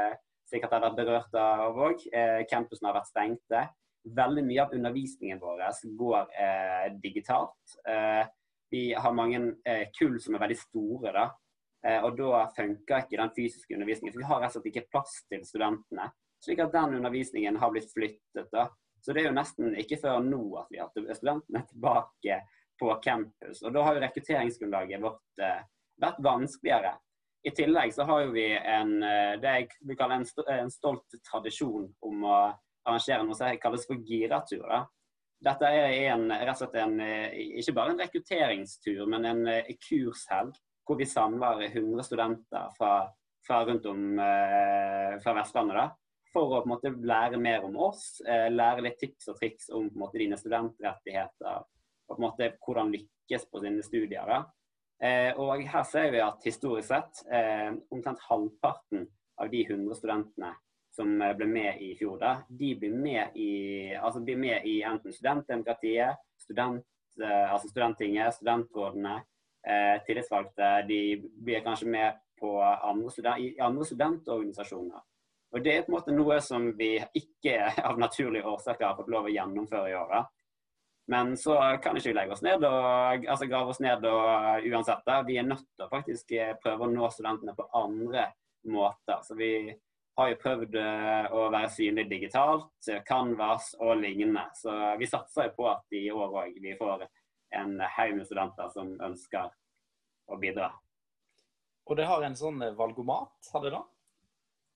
sikkert 0.50 0.72
har 0.74 0.82
vært 0.88 0.96
berørt 0.98 1.36
av 1.38 1.78
òg. 1.86 2.02
campusene 2.50 2.90
har 2.90 2.96
vært 2.96 3.12
stengte. 3.12 3.60
Veldig 4.18 4.42
mye 4.48 4.64
av 4.64 4.74
undervisningen 4.74 5.38
vår 5.38 5.62
går 6.00 6.34
digitalt. 6.98 7.76
Vi 8.74 8.82
har 8.90 9.14
mange 9.14 9.54
kull 9.94 10.18
som 10.18 10.34
er 10.34 10.42
veldig 10.48 10.58
store. 10.64 11.14
da, 11.14 11.28
og 11.84 12.14
Da 12.16 12.46
funker 12.56 13.02
ikke 13.02 13.18
den 13.20 13.32
fysiske 13.36 13.74
undervisningen. 13.76 14.12
for 14.14 14.22
Vi 14.22 14.28
har 14.30 14.40
rett 14.40 14.54
og 14.56 14.62
slett 14.62 14.70
ikke 14.70 14.88
plass 14.88 15.18
til 15.28 15.42
studentene. 15.44 16.06
Slik 16.40 16.62
at 16.64 16.72
den 16.72 16.96
undervisningen 16.96 17.58
har 17.60 17.72
blitt 17.74 17.92
flyttet. 17.92 18.48
da. 18.52 18.70
Så 19.04 19.12
det 19.12 19.20
er 19.20 19.28
jo 19.28 19.36
nesten 19.36 19.74
ikke 19.76 20.00
før 20.00 20.22
nå 20.24 20.42
at 20.62 20.70
vi 20.72 20.80
har 20.80 20.88
studentene 20.92 21.60
tilbake 21.68 22.40
på 22.80 22.94
campus. 23.04 23.62
Og 23.62 23.74
da 23.74 23.82
har 23.84 23.96
jo 23.96 24.04
rekrutteringsgrunnlaget 24.04 25.02
vårt 25.02 25.42
eh, 25.44 25.60
vært 26.00 26.22
vanskeligere. 26.24 26.94
I 27.44 27.52
tillegg 27.52 27.92
så 27.92 28.06
har 28.08 28.24
jo 28.24 28.32
vi 28.32 28.46
en, 28.56 28.94
eh, 29.04 29.34
det 29.40 29.54
jeg 29.58 29.68
vil 29.84 29.98
kalle 30.00 30.22
en, 30.22 30.72
stolt 30.72 31.18
tradisjon 31.28 31.90
om 32.00 32.24
å 32.24 32.36
arrangere 32.84 33.24
noe 33.26 33.36
som 33.36 33.60
kalles 33.60 33.84
for 33.88 34.00
giratur. 34.08 34.64
da. 34.64 34.84
Dette 35.44 35.68
er 35.68 35.98
en, 36.14 36.30
rett 36.32 36.54
og 36.54 36.62
slett 36.62 36.78
en, 36.80 36.96
eh, 37.04 37.36
ikke 37.60 37.76
bare 37.76 37.92
en 37.92 38.00
rekrutteringstur, 38.00 39.04
men 39.12 39.28
en 39.28 39.46
eh, 39.52 39.74
kurshelg 39.88 40.56
hvor 40.84 40.98
vi 41.00 41.08
samler 41.08 41.62
100 41.70 42.06
studenter 42.06 42.72
fra, 42.78 42.94
fra 43.46 43.60
rundt 43.68 43.86
om 43.90 44.18
eh, 44.20 45.14
fra 45.24 45.36
Vestlandet. 45.38 45.78
da, 45.78 45.86
For 46.34 46.48
å 46.48 46.60
på 46.60 46.68
en 46.68 46.74
måte 46.74 46.92
lære 46.94 47.40
mer 47.40 47.64
om 47.64 47.76
oss, 47.88 48.18
lære 48.26 48.82
litt 48.84 48.98
tips 49.00 49.30
og 49.32 49.38
triks 49.38 49.70
om 49.70 49.88
på 49.88 49.96
en 49.96 50.04
måte 50.04 50.20
dine 50.20 50.38
studentrettigheter. 50.40 51.64
Og 52.08 52.16
på 52.16 52.20
en 52.20 52.26
måte 52.26 52.50
hvordan 52.58 52.92
lykkes 52.92 53.48
på 53.50 53.62
sine 53.62 53.84
studier. 53.86 54.28
da. 54.28 54.42
Og 55.38 55.62
her 55.68 55.86
ser 55.86 56.10
vi 56.10 56.20
at 56.24 56.42
historisk 56.44 56.90
sett, 56.90 57.22
omtrent 57.94 58.26
halvparten 58.26 59.06
av 59.40 59.50
de 59.50 59.62
100 59.66 59.94
studentene 59.98 60.52
som 60.94 61.22
eh, 61.22 61.34
ble 61.36 61.46
med 61.50 61.82
i 61.82 61.92
fjor, 61.98 62.18
da, 62.22 62.34
de 62.48 62.72
blir 62.78 62.94
med 62.94 63.36
i, 63.38 63.94
altså 63.94 64.22
blir 64.24 64.38
med 64.38 64.66
i 64.68 64.80
enten 64.86 65.14
studentdemokratiet, 65.14 66.20
student, 66.40 66.84
eh, 67.22 67.52
altså 67.52 67.70
studenttinget, 67.70 68.36
studentrådene, 68.38 69.18
eh, 69.66 69.96
tillitsvalgte. 70.06 70.70
De 70.88 71.00
blir 71.44 71.64
kanskje 71.64 71.88
med 71.88 72.20
på 72.40 72.56
andre, 72.62 73.10
student, 73.10 73.40
i 73.40 73.60
andre 73.60 73.84
studentorganisasjoner. 73.84 75.02
Og 75.54 75.62
Det 75.64 75.74
er 75.74 75.84
på 75.86 75.92
en 75.92 75.94
måte 75.94 76.14
noe 76.14 76.40
som 76.42 76.72
vi 76.78 76.96
ikke 77.14 77.58
av 77.88 77.98
naturlige 78.02 78.48
årsaker 78.50 78.88
har 78.88 78.96
fått 78.98 79.12
lov 79.12 79.28
å 79.28 79.34
gjennomføre 79.34 79.92
i 79.92 79.98
året. 79.98 80.32
Men 81.06 81.36
så 81.36 81.58
kan 81.84 81.96
ikke 81.96 82.10
vi 82.10 82.16
legge 82.16 82.32
oss 82.32 82.42
ned 82.42 82.64
og 82.64 83.26
altså 83.28 83.46
grave 83.46 83.74
oss 83.74 83.80
ned 83.84 84.06
og 84.08 84.68
uansett. 84.70 85.02
da, 85.06 85.20
Vi 85.22 85.36
er 85.36 85.46
nødt 85.46 85.66
til 85.66 85.84
å 85.84 85.90
faktisk 85.92 86.32
eh, 86.32 86.54
prøve 86.62 86.86
å 86.86 86.92
nå 86.92 87.10
studentene 87.12 87.54
på 87.56 87.68
andre 87.76 88.30
måter. 88.72 89.20
Så 89.22 89.36
vi 89.36 89.50
har 90.16 90.30
jo 90.30 90.38
prøvd 90.40 90.78
eh, 90.80 91.28
å 91.34 91.50
være 91.52 91.72
synlig 91.74 92.06
digitalt, 92.08 92.88
Canvas 93.06 93.74
og 93.80 93.98
lignende. 94.00 94.46
Så 94.56 94.72
vi 94.98 95.10
satser 95.10 95.50
jo 95.50 95.56
på 95.58 95.68
at 95.74 95.98
i 95.98 96.06
år 96.14 96.38
òg 96.44 96.56
vi 96.62 96.72
får 96.78 97.04
en 97.56 97.78
haug 97.96 98.16
med 98.18 98.26
studenter 98.28 98.70
som 98.74 98.94
ønsker 99.02 99.50
å 100.30 100.38
bidra. 100.40 100.70
Og 101.84 101.98
det 101.98 102.06
har 102.08 102.24
en 102.24 102.36
sånn 102.38 102.62
eh, 102.64 102.76
valgomat, 102.76 103.50
har 103.52 103.64
det 103.64 103.74
da? 103.74 103.82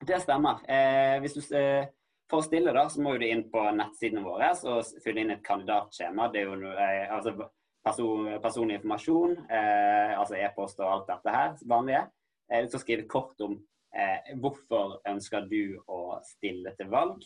Det 0.08 0.18
stemmer. 0.22 0.60
Eh, 0.70 1.16
hvis 1.24 1.38
du, 1.38 1.40
eh, 1.56 1.88
for 2.28 2.42
å 2.42 2.46
stille 2.46 2.74
da, 2.76 2.84
så 2.92 3.02
må 3.02 3.14
du 3.16 3.24
inn 3.26 3.46
på 3.50 3.62
nettsidene 3.74 4.24
våre 4.24 4.50
og 4.68 4.84
fylle 5.04 5.24
inn 5.24 5.32
et 5.34 5.46
kandidatskjema. 5.46 6.28
Det 6.32 6.42
er 6.42 6.52
jo 6.52 6.74
eh, 6.74 7.06
altså 7.14 7.34
person, 7.84 8.28
personlig 8.44 8.78
informasjon, 8.78 9.34
eh, 9.48 10.12
altså 10.18 10.36
e-post 10.38 10.84
og 10.84 10.92
alt 10.92 11.10
dette 11.10 11.34
her, 11.34 11.56
vanlige. 11.64 12.04
du 12.48 12.68
skal 12.68 12.84
skrive 12.84 13.08
kort 13.08 13.40
om 13.44 13.56
eh, 13.96 14.34
hvorfor 14.40 15.00
ønsker 15.08 15.48
du 15.48 15.78
å 15.88 16.20
stille 16.26 16.74
til 16.76 16.92
valg. 16.92 17.24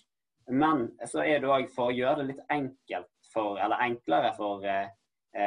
Men 0.51 0.89
så 1.07 1.23
er 1.23 1.43
det 1.43 1.51
òg 1.51 1.69
for 1.75 1.91
å 1.91 1.97
gjøre 1.97 2.23
det 2.23 2.33
litt 2.33 2.43
enkelt 2.51 3.11
for, 3.33 3.59
eller 3.63 3.83
enklere 3.85 4.33
for 4.37 4.65
eh, 4.67 4.89
eh, 4.89 4.91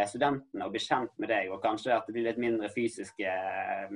studentene 0.10 0.66
å 0.66 0.72
bli 0.74 0.82
kjent 0.82 1.12
med 1.22 1.30
deg, 1.30 1.52
og 1.54 1.62
kanskje 1.64 1.94
at 1.94 2.08
det 2.08 2.16
blir 2.16 2.26
litt 2.30 2.42
mindre 2.42 2.72
fysiske 2.74 3.30
eh, 3.30 3.92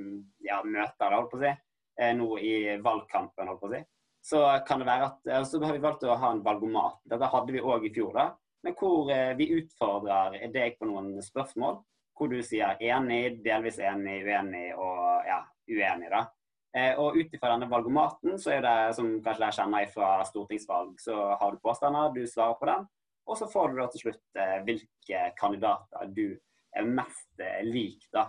ja, 0.46 0.60
møter 0.62 1.16
holdt 1.16 1.32
på 1.32 1.40
å 1.40 1.42
si, 1.42 1.50
eh, 1.98 2.12
nå 2.14 2.28
i 2.38 2.52
valgkampen. 2.82 3.50
holdt 3.50 3.62
på 3.62 3.70
å 3.70 3.74
si. 3.74 3.82
Så 4.30 4.44
kan 4.68 4.82
det 4.82 4.86
være 4.86 5.08
at, 5.10 5.20
eh, 5.26 5.42
så 5.48 5.62
har 5.64 5.74
vi 5.74 5.82
valgt 5.82 6.06
å 6.06 6.18
ha 6.20 6.32
en 6.32 6.44
valgomat. 6.46 7.00
Dette 7.10 7.30
hadde 7.34 7.56
vi 7.56 7.64
òg 7.64 7.86
i 7.88 7.94
fjor. 7.94 8.12
da, 8.14 8.30
men 8.62 8.74
hvor 8.76 9.08
vi 9.38 9.46
utfordrer 9.56 10.52
deg 10.52 10.76
på 10.78 10.86
noen 10.86 11.14
spørsmål. 11.24 11.80
Hvor 12.14 12.28
du 12.28 12.42
sier 12.44 12.76
enig, 12.76 13.40
delvis 13.42 13.78
enig, 13.80 14.20
uenig 14.26 14.74
og 14.76 15.24
ja, 15.24 15.40
uenig. 15.66 16.10
da. 16.10 16.26
Eh, 16.76 16.94
og 17.02 17.16
ut 17.18 17.32
ifra 17.34 17.50
denne 17.50 17.66
valgomaten, 17.70 18.36
så 18.38 18.52
er 18.54 18.60
det 18.62 18.94
som 18.94 19.08
kanskje 19.24 19.42
dere 19.42 19.54
kjenner 19.56 19.88
fra 19.90 20.10
stortingsvalg, 20.28 20.92
så 21.02 21.16
har 21.40 21.54
du 21.54 21.62
påstander, 21.64 22.12
du 22.14 22.22
svarer 22.30 22.58
på 22.60 22.68
dem, 22.70 22.84
og 23.30 23.38
så 23.38 23.46
får 23.46 23.68
du 23.68 23.78
da 23.78 23.86
til 23.92 24.02
slutt 24.04 24.38
eh, 24.42 24.56
hvilke 24.66 25.22
kandidater 25.38 26.08
du 26.14 26.26
er 26.76 26.86
mest 26.86 27.42
eh, 27.42 27.60
lik. 27.66 28.08
da. 28.12 28.26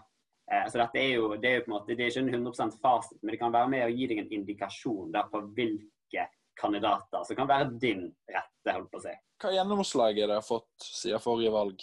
Eh, 0.52 0.68
så 0.70 0.84
dette 0.84 1.02
er 1.02 1.16
jo, 1.16 1.32
det 1.42 1.50
er 1.50 1.56
jo 1.58 1.64
på 1.66 1.72
en 1.72 1.76
måte, 1.78 1.96
det 1.96 2.06
er 2.06 2.14
ikke 2.14 2.26
en 2.28 2.46
100% 2.46 2.78
fasit, 2.84 3.18
men 3.22 3.34
det 3.34 3.40
kan 3.42 3.56
være 3.56 3.72
med 3.74 3.88
å 3.88 3.96
gi 3.96 4.10
deg 4.12 4.22
en 4.22 4.36
indikasjon 4.38 5.10
da, 5.16 5.26
på 5.32 5.42
hvilke 5.58 6.28
kandidater 6.62 7.26
som 7.26 7.40
kan 7.40 7.50
være 7.50 7.72
din 7.82 8.06
rette, 8.30 8.76
holdt 8.76 8.92
på 8.92 9.02
å 9.02 9.06
si. 9.08 9.16
Hva 9.42 9.56
gjennomslag 9.56 10.22
har 10.22 10.36
dere 10.36 10.46
fått 10.46 10.86
siden 10.86 11.24
forrige 11.24 11.56
valg? 11.56 11.82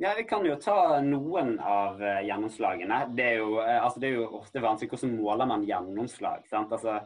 Ja, 0.00 0.14
Vi 0.16 0.24
kan 0.24 0.46
jo 0.48 0.54
ta 0.56 1.02
noen 1.04 1.58
av 1.60 1.98
gjennomslagene. 2.00 3.02
Det 3.12 3.26
er, 3.34 3.42
jo, 3.42 3.58
altså 3.60 4.00
det 4.00 4.08
er 4.08 4.14
jo 4.22 4.30
ofte 4.38 4.62
vanskelig 4.64 4.94
hvordan 4.94 5.18
måler 5.18 5.50
man 5.50 5.66
gjennomslag. 5.68 6.46
sant? 6.48 6.72
Altså, 6.72 7.02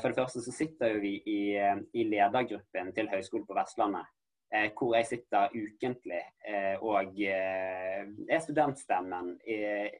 for 0.00 0.08
det 0.08 0.16
første 0.16 0.40
så 0.40 0.52
sitter 0.54 0.94
jo 0.94 1.02
vi 1.02 1.16
i, 1.28 1.40
eh, 1.60 1.82
i 1.92 2.06
ledergruppen 2.08 2.94
til 2.96 3.10
Høgskolen 3.12 3.44
på 3.48 3.56
Vestlandet, 3.58 4.08
eh, 4.54 4.70
hvor 4.72 4.94
jeg 4.96 5.08
sitter 5.10 5.52
ukentlig 5.52 6.22
eh, 6.48 6.80
og 6.80 7.20
er 7.20 8.40
studentstemmen 8.40 9.34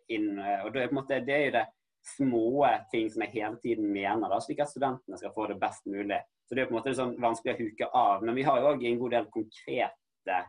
inn. 0.09 0.39
og 0.39 0.73
det 0.75 0.89
måte, 0.97 1.21
det 1.27 1.37
er 1.37 1.45
jo 1.45 1.57
det 1.59 1.67
små 2.17 2.67
ting 2.91 3.11
som 3.13 3.27
jeg 3.27 3.35
hele 3.35 3.59
tiden 3.61 3.93
mener, 3.93 4.29
da, 4.33 4.39
slik 4.41 4.63
at 4.65 4.73
studentene 4.73 5.19
skal 5.21 5.35
få 5.35 5.51
det 5.51 5.61
best 5.61 5.85
mulig. 5.87 6.23
Så 6.49 6.57
det 6.57 6.63
er 6.63 6.71
på 6.71 6.75
en 6.75 6.81
måte 6.81 6.97
sånn 6.97 7.13
vanskelig 7.21 7.53
å 7.55 7.61
huke 7.61 7.91
av. 7.93 8.25
Men 8.25 8.35
vi 8.35 8.47
har 8.49 8.59
jo 8.59 8.73
òg 8.73 8.87
en 8.89 9.03
god 9.03 9.13
del 9.19 9.29
konkrete 9.35 10.41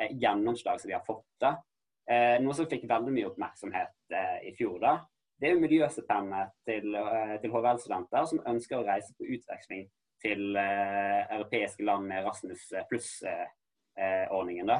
Eh, 0.00 0.16
gjennomslag 0.16 0.80
som 0.80 0.88
vi 0.88 0.94
har 0.94 1.04
fått. 1.06 1.26
da. 1.40 1.64
Eh, 2.10 2.42
noe 2.42 2.54
som 2.54 2.66
fikk 2.66 2.88
veldig 2.90 3.12
mye 3.14 3.28
oppmerksomhet 3.30 4.12
eh, 4.12 4.48
i 4.50 4.54
fjor. 4.58 4.78
da. 4.80 4.94
Det 5.40 5.48
er 5.48 5.56
jo 5.56 5.62
miljøstipendet 5.64 6.54
til, 6.68 6.96
til 7.42 7.52
HVL-studenter 7.52 8.26
som 8.30 8.42
ønsker 8.48 8.78
å 8.78 8.86
reise 8.86 9.14
på 9.18 9.26
utveksling 9.34 9.88
til 10.24 10.56
europeiske 10.56 11.84
land 11.84 12.06
med 12.08 12.24
Rasmus 12.24 12.62
pluss-ordningen. 12.88 14.70
da. 14.70 14.78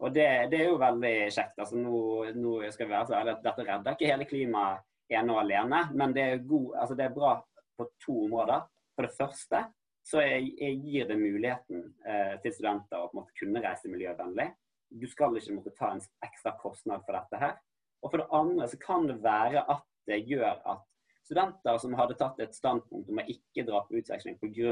Og 0.00 0.14
det, 0.14 0.26
det, 0.50 0.62
er 0.62 0.70
jo 0.70 0.78
veldig 0.80 1.14
kjekt. 1.28 1.58
altså 1.60 1.76
Nå, 1.76 1.98
nå 2.34 2.54
skal 2.72 2.88
vi 2.88 2.94
være 2.94 3.10
så 3.10 3.18
ærlige 3.18 3.36
at 3.36 3.44
Dette 3.44 3.66
redder 3.68 3.96
ikke 3.96 4.08
hele 4.08 4.28
klimaet 4.28 4.86
ene 5.10 5.34
og 5.34 5.42
alene, 5.42 5.82
men 5.98 6.14
det 6.16 6.24
er, 6.24 6.44
god, 6.46 6.74
altså 6.80 6.96
det 6.96 7.06
er 7.06 7.14
bra 7.14 7.34
på 7.76 7.86
to 8.04 8.16
områder. 8.24 8.64
For 8.96 9.06
det 9.06 9.16
første 9.18 9.64
så 10.06 10.22
jeg, 10.24 10.54
jeg 10.58 10.78
gir 10.80 11.08
det 11.10 11.18
muligheten 11.20 11.82
eh, 12.08 12.36
til 12.42 12.54
studenter 12.56 13.02
å 13.02 13.10
måte, 13.14 13.34
kunne 13.38 13.60
reise 13.62 13.90
miljøvennlig. 13.92 14.48
Du 14.90 15.04
skal 15.10 15.36
ikke 15.36 15.58
måtte 15.58 15.74
ta 15.76 15.92
en 15.92 16.00
ekstra 16.24 16.54
kostnad 16.58 17.04
for 17.04 17.18
dette 17.18 17.40
her. 17.42 17.58
Og 18.00 18.08
for 18.08 18.22
det 18.22 18.30
andre 18.34 18.68
så 18.70 18.78
kan 18.80 19.04
det 19.10 19.18
være 19.22 19.60
at 19.60 19.84
det 20.10 20.28
gjør 20.28 20.54
at 20.74 20.82
studenter 21.24 21.74
som 21.78 21.98
hadde 21.98 22.18
tatt 22.18 22.38
et 22.42 22.54
standpunkt 22.56 23.08
om 23.10 23.18
å 23.22 23.30
ikke 23.30 23.68
dra 23.68 23.78
på 23.86 23.96
utveksling 24.00 24.34
pga. 24.42 24.70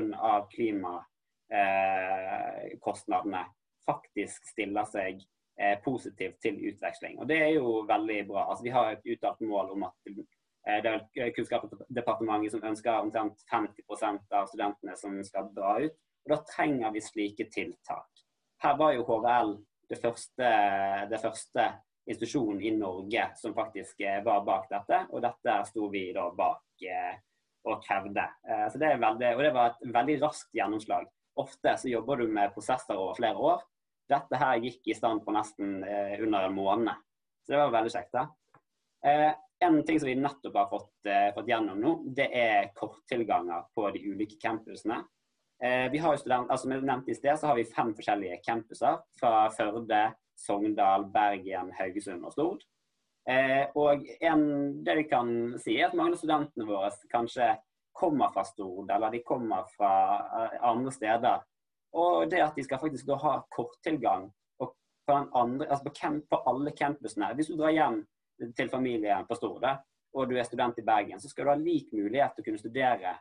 klimakostnadene, 0.55 3.43
eh, 3.45 3.51
faktisk 3.87 4.41
stiller 4.51 4.85
seg 4.85 5.15
eh, 5.59 5.77
positivt 5.85 6.39
til 6.43 6.55
utveksling. 6.71 7.15
Og 7.19 7.25
det 7.31 7.39
er 7.43 7.53
jo 7.57 7.67
veldig 7.89 8.21
bra. 8.29 8.43
Altså, 8.51 8.65
vi 8.65 8.75
har 8.75 8.85
et 8.93 9.07
uttalt 9.15 9.41
mål 9.41 9.67
om 9.75 9.83
at 9.89 9.97
Eh, 10.69 10.83
det 10.83 10.91
er 11.17 11.33
Kunnskapsdepartementet 11.37 12.53
som 12.53 12.65
ønsker 12.71 13.01
omtrent 13.01 13.41
50% 13.51 14.37
av 14.37 14.49
studentene 14.51 14.97
som 15.01 15.17
skal 15.25 15.51
dra 15.57 15.79
ut. 15.85 15.97
Og 16.27 16.35
Da 16.35 16.41
trenger 16.45 16.93
vi 16.93 17.05
slike 17.05 17.49
tiltak. 17.53 18.25
Her 18.63 18.77
var 18.77 18.93
jo 18.93 19.07
HVL 19.07 19.55
det 19.89 20.01
første, 20.03 20.49
det 21.11 21.21
første 21.23 21.69
institusjonen 22.09 22.63
i 22.63 22.73
Norge 22.77 23.29
som 23.37 23.55
faktisk 23.57 24.01
eh, 24.01 24.21
var 24.25 24.45
bak 24.47 24.69
dette, 24.71 25.05
og 25.13 25.23
dette 25.25 25.57
sto 25.69 25.89
vi 25.93 26.09
da 26.17 26.29
bak 26.35 26.87
eh, 26.89 27.17
og 27.69 27.83
krevde. 27.85 28.23
Så 28.73 28.79
det 28.81 28.95
veldig, 28.97 29.33
og 29.35 29.41
det 29.45 29.49
var 29.53 29.73
et 29.75 29.91
veldig 29.93 30.15
raskt 30.23 30.55
gjennomslag. 30.57 31.09
Ofte 31.43 31.75
så 31.77 31.91
jobber 31.91 32.23
du 32.23 32.31
med 32.33 32.55
prosesser 32.55 32.97
over 32.97 33.19
flere 33.19 33.37
år. 33.37 33.65
Dette 34.09 34.39
her 34.41 34.63
gikk 34.63 34.89
i 34.89 34.97
stand 34.97 35.21
på 35.27 35.35
nesten 35.37 35.83
under 35.83 36.47
en 36.47 36.55
måned. 36.57 37.03
Så 37.45 37.53
det 37.53 37.61
var 37.61 37.75
veldig 37.75 37.93
kjekt. 37.93 38.15
da. 38.15 39.35
En 39.61 39.85
ting 39.85 40.01
som 40.01 40.07
vi 40.07 40.15
nettopp 40.15 40.55
har 40.55 40.69
fått, 40.71 41.07
eh, 41.07 41.35
fått 41.35 41.49
gjennom 41.51 41.81
nå, 41.83 41.95
det 42.15 42.29
er 42.31 42.71
korttilganger 42.75 43.65
på 43.75 43.89
de 43.95 44.03
ulike 44.07 44.39
campusene. 44.41 45.03
Eh, 45.63 45.91
vi 45.91 45.99
har 45.99 46.15
jo 46.15 46.19
student, 46.19 46.51
altså 46.51 46.63
Som 46.63 46.73
jeg 46.73 46.83
nevnte 46.83 47.11
i 47.11 47.15
sted, 47.15 47.39
så 47.39 47.47
har 47.49 47.57
vi 47.57 47.65
fem 47.65 47.95
forskjellige 47.95 48.39
campuser. 48.47 49.01
Fra 49.19 49.49
Førde, 49.51 50.15
Sogndal, 50.39 51.07
Bergen, 51.13 51.73
Haugesund 51.79 52.25
og 52.25 52.35
Stord. 52.35 52.65
Eh, 53.29 53.67
og 53.77 54.07
en, 54.25 54.45
det 54.85 54.95
vi 55.03 55.07
kan 55.11 55.33
si, 55.61 55.77
er 55.77 55.91
at 55.91 55.97
mange 55.99 56.17
av 56.17 56.23
studentene 56.23 56.69
våre 56.69 56.93
kanskje 57.13 57.51
kommer 57.99 58.31
fra 58.33 58.45
Stord, 58.47 58.91
eller 58.95 59.13
de 59.13 59.23
kommer 59.27 59.67
fra 59.75 59.93
eh, 60.45 60.59
andre 60.71 60.95
steder. 60.95 61.43
Og 61.99 62.31
det 62.31 62.41
at 62.45 62.57
de 62.57 62.65
skal 62.65 62.81
faktisk 62.81 63.09
da 63.09 63.19
ha 63.21 63.35
korttilgang 63.53 64.29
på, 64.61 64.71
altså 65.09 65.85
på, 65.85 66.15
på 66.31 66.41
alle 66.53 66.73
campusene. 66.77 67.33
Hvis 67.37 67.51
du 67.51 67.57
drar 67.59 67.75
hjem 67.75 68.03
til 68.57 68.71
familien 68.71 69.27
på 69.29 69.37
Stord, 69.37 69.67
og 70.15 70.29
du 70.31 70.37
er 70.39 70.47
student 70.49 70.79
i 70.79 70.87
Bergen, 70.87 71.21
så 71.21 71.29
skal 71.29 71.45
du 71.45 71.53
ha 71.53 71.59
lik 71.61 71.93
mulighet 71.93 72.37
til 72.37 72.45
å 72.45 72.49
kunne 72.49 72.63
studere 72.63 73.15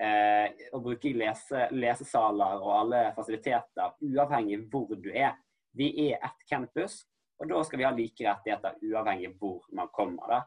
eh, 0.00 0.68
og 0.72 0.84
bruke 0.84 1.12
lese, 1.16 1.68
lesesaler 1.72 2.60
og 2.60 2.72
alle 2.80 3.02
fasiliteter, 3.16 3.96
uavhengig 4.04 4.64
hvor 4.72 4.92
du 4.96 5.10
er. 5.12 5.36
Vi 5.76 5.90
er 6.08 6.18
ett 6.24 6.44
campus, 6.48 7.02
og 7.40 7.50
da 7.50 7.62
skal 7.64 7.80
vi 7.80 7.86
ha 7.86 7.92
like 7.94 8.24
rettigheter 8.24 8.78
uavhengig 8.82 9.34
hvor 9.40 9.64
man 9.76 9.92
kommer. 9.92 10.28
da. 10.30 10.42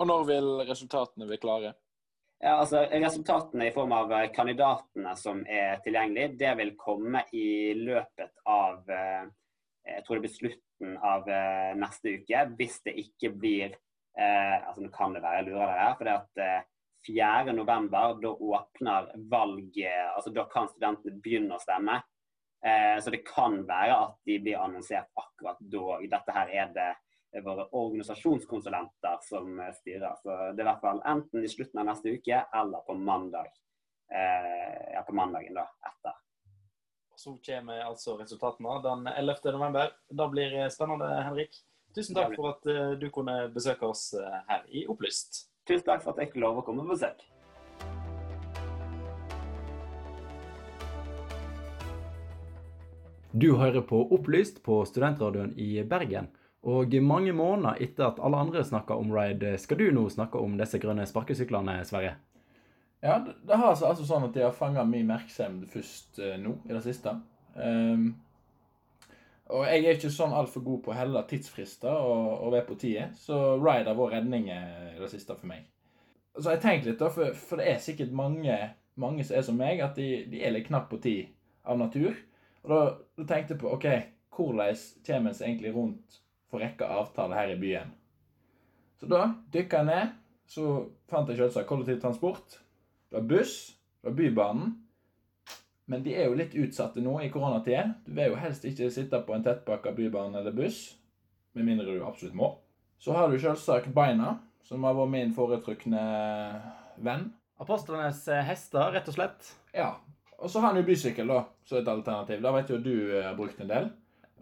Og 0.00 0.08
når 0.08 0.24
vil 0.30 0.50
resultatene 0.68 1.28
bli 1.28 1.38
klare? 1.42 1.74
Ja, 2.42 2.56
altså 2.56 2.80
Resultatene 2.90 3.68
i 3.68 3.74
form 3.74 3.92
av 3.94 4.10
eh, 4.16 4.30
kandidatene 4.34 5.12
som 5.16 5.44
er 5.46 5.76
tilgjengelige, 5.84 6.34
det 6.40 6.56
vil 6.58 6.72
komme 6.80 7.22
i 7.38 7.74
løpet 7.78 8.32
av 8.50 8.90
eh, 8.90 9.28
jeg 9.84 10.04
tror 10.04 10.18
det 10.18 10.24
blir 10.26 10.34
slutten 10.34 10.98
av 11.02 11.28
eh, 11.30 11.72
neste 11.78 12.16
uke. 12.18 12.44
Hvis 12.58 12.78
det 12.86 12.94
ikke 13.02 13.32
blir 13.34 13.72
eh, 13.74 14.56
altså 14.58 14.84
Nå 14.84 14.92
kan 14.94 15.14
det 15.16 15.22
være 15.24 15.42
jeg 15.42 15.48
lurer 15.50 15.72
dere 15.72 15.88
for 15.98 16.08
det 16.08 16.18
at 16.20 16.42
eh, 16.44 16.68
4.11. 17.02 17.88
da 17.90 18.30
åpner 18.30 19.08
valget 19.30 20.12
altså 20.14 20.30
Da 20.30 20.44
kan 20.52 20.70
studentene 20.70 21.18
begynne 21.22 21.58
å 21.58 21.62
stemme. 21.62 21.98
Eh, 22.66 23.02
så 23.02 23.10
det 23.10 23.24
kan 23.26 23.62
være 23.66 23.94
at 23.96 24.18
de 24.24 24.38
blir 24.38 24.60
annonsert 24.62 25.10
akkurat 25.18 25.58
da. 25.60 25.96
Dette 26.16 26.34
her 26.36 26.52
er 26.62 26.68
det 26.76 27.42
våre 27.42 27.64
organisasjonskonsulenter 27.74 29.18
som 29.26 29.58
eh, 29.60 29.72
styrer. 29.74 30.14
Så 30.22 30.36
det 30.52 30.62
er 30.62 30.66
i 30.66 30.68
hvert 30.70 30.84
fall 30.84 31.02
enten 31.14 31.42
i 31.42 31.50
slutten 31.50 31.82
av 31.82 31.90
neste 31.90 32.14
uke 32.14 32.44
eller 32.60 32.84
på 32.86 32.96
mandag. 32.98 33.50
Eh, 34.12 34.92
ja, 34.94 35.02
på 35.06 35.16
mandagen 35.16 35.58
da, 35.58 35.66
etter 35.90 36.18
så 37.22 37.36
kommer 37.46 37.84
altså 37.84 38.16
resultatene 38.18 38.80
den 38.82 39.04
11. 39.06 39.52
november. 39.54 39.92
Det 40.10 40.24
blir 40.32 40.56
spennende, 40.74 41.06
Henrik. 41.22 41.54
Tusen 41.94 42.16
takk 42.16 42.32
for 42.34 42.48
at 42.56 42.98
du 42.98 43.04
kunne 43.14 43.36
besøke 43.54 43.86
oss 43.86 44.08
her 44.48 44.64
i 44.74 44.82
Opplyst. 44.90 45.44
Tusen 45.68 45.86
takk 45.86 46.02
for 46.02 46.16
at 46.16 46.24
jeg 46.24 46.32
fikk 46.32 46.40
lov 46.42 46.58
å 46.58 46.64
komme 46.66 46.82
på 46.82 46.96
besøk. 46.96 47.22
Du 53.32 53.54
hører 53.56 53.80
på 53.80 53.96
Opplyst 54.12 54.58
på 54.62 54.82
studentradioen 54.84 55.54
i 55.56 55.82
Bergen. 55.88 56.26
Og 56.68 56.92
mange 57.00 57.32
måneder 57.32 57.78
etter 57.80 58.10
at 58.10 58.18
alle 58.20 58.36
andre 58.44 58.64
snakker 58.64 59.00
om 59.00 59.12
ride, 59.14 59.54
skal 59.58 59.78
du 59.80 59.86
nå 59.90 60.04
snakke 60.12 60.38
om 60.38 60.58
disse 60.60 60.76
grønne 60.78 61.06
sparkesyklene, 61.08 61.78
Sverre? 61.88 62.18
Ja, 63.02 63.16
det, 63.24 63.56
har 63.56 63.72
seg 63.74 63.88
altså 63.88 64.04
sånn 64.06 64.26
at 64.28 64.36
de 64.36 64.44
har 64.44 64.52
fanga 64.54 64.84
min 64.84 65.08
oppmerksomhet 65.08 65.72
først 65.72 66.20
uh, 66.20 66.34
nå, 66.38 66.58
i 66.68 66.74
det 66.74 66.82
siste. 66.84 67.14
Um, 67.56 68.10
og 69.48 69.64
jeg 69.66 69.80
er 69.80 69.96
ikke 69.96 70.10
sånn 70.12 70.36
altfor 70.36 70.62
god 70.66 70.82
på 70.84 70.92
å 70.92 70.96
helle 70.96 71.22
tidsfrister 71.30 71.88
og, 71.92 72.26
og 72.36 72.52
være 72.52 72.66
på 72.68 72.76
tide, 72.84 73.06
så 73.18 73.38
Ride 73.56 73.88
har 73.88 73.96
vært 73.96 74.18
redning 74.18 74.50
i 74.52 74.60
det 75.00 75.08
siste 75.10 75.34
for 75.38 75.48
meg. 75.48 75.64
Så 76.36 76.52
jeg 76.52 76.62
tenkte 76.62 76.92
litt, 76.92 77.00
da, 77.00 77.08
for, 77.12 77.32
for, 77.48 77.60
det 77.60 77.72
er 77.72 77.80
sikkert 77.80 78.12
mange, 78.16 78.60
mange 79.00 79.24
som 79.24 79.40
er 79.40 79.48
som 79.48 79.58
meg, 79.58 79.80
at 79.84 79.96
de, 79.96 80.26
de 80.28 80.44
er 80.44 80.52
litt 80.52 80.68
knapt 80.68 80.92
på 80.92 81.00
tid 81.00 81.32
av 81.64 81.80
natur. 81.80 82.12
Og 82.62 82.72
da, 82.72 82.80
da 83.18 83.26
tenkte 83.28 83.54
jeg 83.54 83.62
på 83.62 83.72
OK, 83.74 83.88
hvordan 84.36 84.78
kommer 85.06 85.32
en 85.32 85.36
seg 85.36 85.48
egentlig 85.48 85.74
rundt 85.74 86.20
for 86.50 86.62
rekke 86.62 86.88
avtale 86.88 87.36
her 87.36 87.54
i 87.54 87.58
byen? 87.60 87.90
Så 89.00 89.08
da 89.10 89.24
dykka 89.52 89.82
jeg 89.82 89.90
ned. 89.90 90.18
Så 90.46 90.66
fant 91.10 91.30
jeg 91.30 91.38
selvsagt 91.40 91.68
kollektivtransport. 91.68 92.58
Det 93.08 93.18
var 93.18 93.28
buss, 93.28 93.78
Det 94.02 94.10
var 94.10 94.16
Bybanen. 94.18 94.72
Men 95.90 96.02
de 96.02 96.14
er 96.14 96.28
jo 96.30 96.36
litt 96.38 96.54
utsatte 96.54 97.02
nå 97.02 97.16
i 97.22 97.30
koronatida. 97.30 97.88
Du 98.06 98.12
vil 98.14 98.30
jo 98.32 98.38
helst 98.38 98.64
ikke 98.64 98.90
sitte 98.94 99.18
på 99.26 99.34
en 99.34 99.42
tettpakka 99.44 99.92
bybane 99.96 100.38
eller 100.38 100.54
buss, 100.54 100.94
med 101.52 101.66
mindre 101.66 101.90
du 101.90 102.04
absolutt 102.06 102.36
må. 102.38 102.48
Så 103.02 103.14
har 103.16 103.30
du 103.30 103.38
selvsagt 103.42 103.90
Beina, 103.94 104.36
som 104.62 104.84
har 104.86 104.94
vært 104.94 105.12
min 105.12 105.34
foretrukne 105.34 106.02
venn. 107.02 107.28
Apostlenes 107.62 108.22
eh, 108.30 108.44
hester, 108.46 108.92
rett 108.94 109.10
og 109.10 109.18
slett? 109.18 109.50
Ja. 109.74 109.96
Og 110.42 110.50
så 110.50 110.60
har 110.60 110.72
han 110.72 110.80
jo 110.80 110.86
bysykkel, 110.86 111.28
da, 111.30 111.44
som 111.64 111.78
et 111.78 111.88
alternativ. 111.88 112.40
Da 112.42 112.52
vet 112.56 112.70
jo 112.72 112.78
du 112.82 112.94
eh, 113.14 113.24
har 113.24 113.36
brukt 113.38 113.60
en 113.62 113.70
del. 113.70 113.90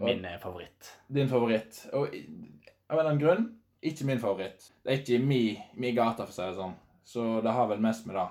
Og 0.01 0.07
min 0.09 0.25
eh, 0.25 0.39
favoritt. 0.41 0.95
Din 1.13 1.29
favoritt. 1.29 1.83
Og 1.93 2.07
av 2.09 2.15
en 2.15 3.01
eller 3.01 3.11
annen 3.11 3.21
grunn 3.21 3.49
ikke 3.81 4.07
min 4.09 4.21
favoritt. 4.21 4.73
Det 4.83 4.93
er 4.93 5.01
ikke 5.01 5.21
mi, 5.25 5.43
mi 5.81 5.93
gate, 5.97 6.25
for 6.25 6.33
å 6.33 6.37
si 6.37 6.47
det 6.47 6.57
sånn. 6.59 6.75
så 7.11 7.27
det 7.45 7.53
har 7.57 7.69
vel 7.71 7.81
mest 7.83 8.07
med 8.07 8.17
det. 8.17 8.27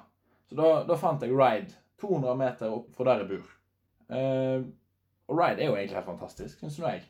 Så 0.50 0.58
da, 0.58 0.68
da 0.88 0.98
fant 0.98 1.24
jeg 1.26 1.34
Ride 1.36 1.74
200 2.02 2.36
meter 2.40 2.74
opp 2.74 2.94
fra 2.96 3.08
der 3.10 3.24
jeg 3.24 3.30
bor. 3.32 3.56
Uh, 4.10 4.70
og 5.30 5.42
Ride 5.42 5.62
er 5.62 5.68
jo 5.68 5.76
egentlig 5.78 5.98
helt 6.00 6.10
fantastisk, 6.10 6.62
syns 6.62 6.78
nå 6.80 6.94
jeg. 6.94 7.04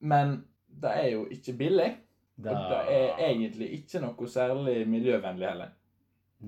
Men 0.00 0.36
det 0.68 0.92
er 1.00 1.08
jo 1.16 1.24
ikke 1.32 1.56
billig. 1.58 1.88
Da... 2.38 2.54
Og 2.54 2.70
det 2.70 2.98
er 2.98 3.24
egentlig 3.32 3.72
ikke 3.80 4.04
noe 4.04 4.28
særlig 4.30 4.82
miljøvennlig 4.88 5.48
heller. 5.48 5.72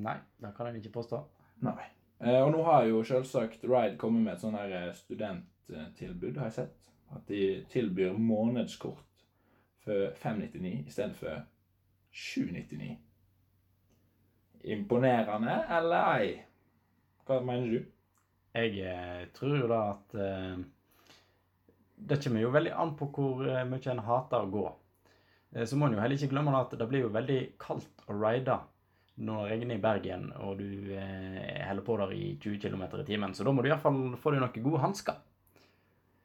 Nei, 0.00 0.20
det 0.38 0.52
kan 0.56 0.70
jeg 0.70 0.84
ikke 0.84 1.00
påstå. 1.00 1.24
Nei. 1.66 1.88
Eh, 2.20 2.40
og 2.44 2.50
nå 2.52 2.64
har 2.66 2.84
jo 2.84 3.00
selvsagt 3.06 3.62
Ride 3.64 3.96
kommet 4.00 4.26
med 4.26 4.34
et 4.34 4.42
sånn 4.42 4.56
her 4.58 4.72
eh, 4.76 4.88
studenttilbud, 4.96 6.36
har 6.36 6.50
jeg 6.50 6.56
sett. 6.58 6.90
At 7.16 7.24
de 7.30 7.62
tilbyr 7.72 8.18
månedskort 8.20 9.24
for 9.80 10.12
599 10.20 10.90
istedenfor 10.90 11.40
799. 12.12 12.98
Imponerende 14.76 15.56
eller 15.78 16.10
ei? 16.18 16.34
Hva 17.24 17.40
mener 17.46 17.72
du? 17.72 17.88
Jeg 18.52 18.76
eh, 18.84 19.24
tror 19.34 19.56
jo 19.56 19.70
da 19.70 19.80
at 19.94 20.14
Det 22.00 22.16
kommer 22.20 22.40
jo 22.42 22.52
veldig 22.52 22.72
an 22.82 22.92
på 22.96 23.08
hvor 23.14 23.48
mye 23.68 23.90
en 23.92 24.04
hater 24.04 24.44
å 24.44 24.52
gå. 24.52 24.66
Så 25.66 25.76
må 25.76 25.88
en 25.88 25.96
jo 25.96 26.00
heller 26.00 26.16
ikke 26.16 26.30
glemme 26.32 26.54
at 26.56 26.72
det 26.78 26.86
blir 26.88 27.04
jo 27.04 27.12
veldig 27.12 27.40
kaldt 27.60 28.04
å 28.08 28.16
ride 28.16 28.60
når 29.20 29.42
det 29.42 29.50
regner 29.52 29.76
i 29.76 29.82
Bergen 29.82 30.30
og 30.40 30.60
du 30.60 30.94
eh, 30.96 31.60
holder 31.66 31.84
på 31.84 31.96
der 32.00 32.14
i 32.16 32.24
20 32.40 32.60
km 32.62 32.84
i 33.00 33.06
timen. 33.08 33.34
Så 33.36 33.44
da 33.44 33.52
må 33.52 33.62
du 33.62 33.68
iallfall 33.70 34.16
få 34.20 34.32
deg 34.32 34.42
noen 34.42 34.64
gode 34.64 34.82
hansker. 34.84 35.20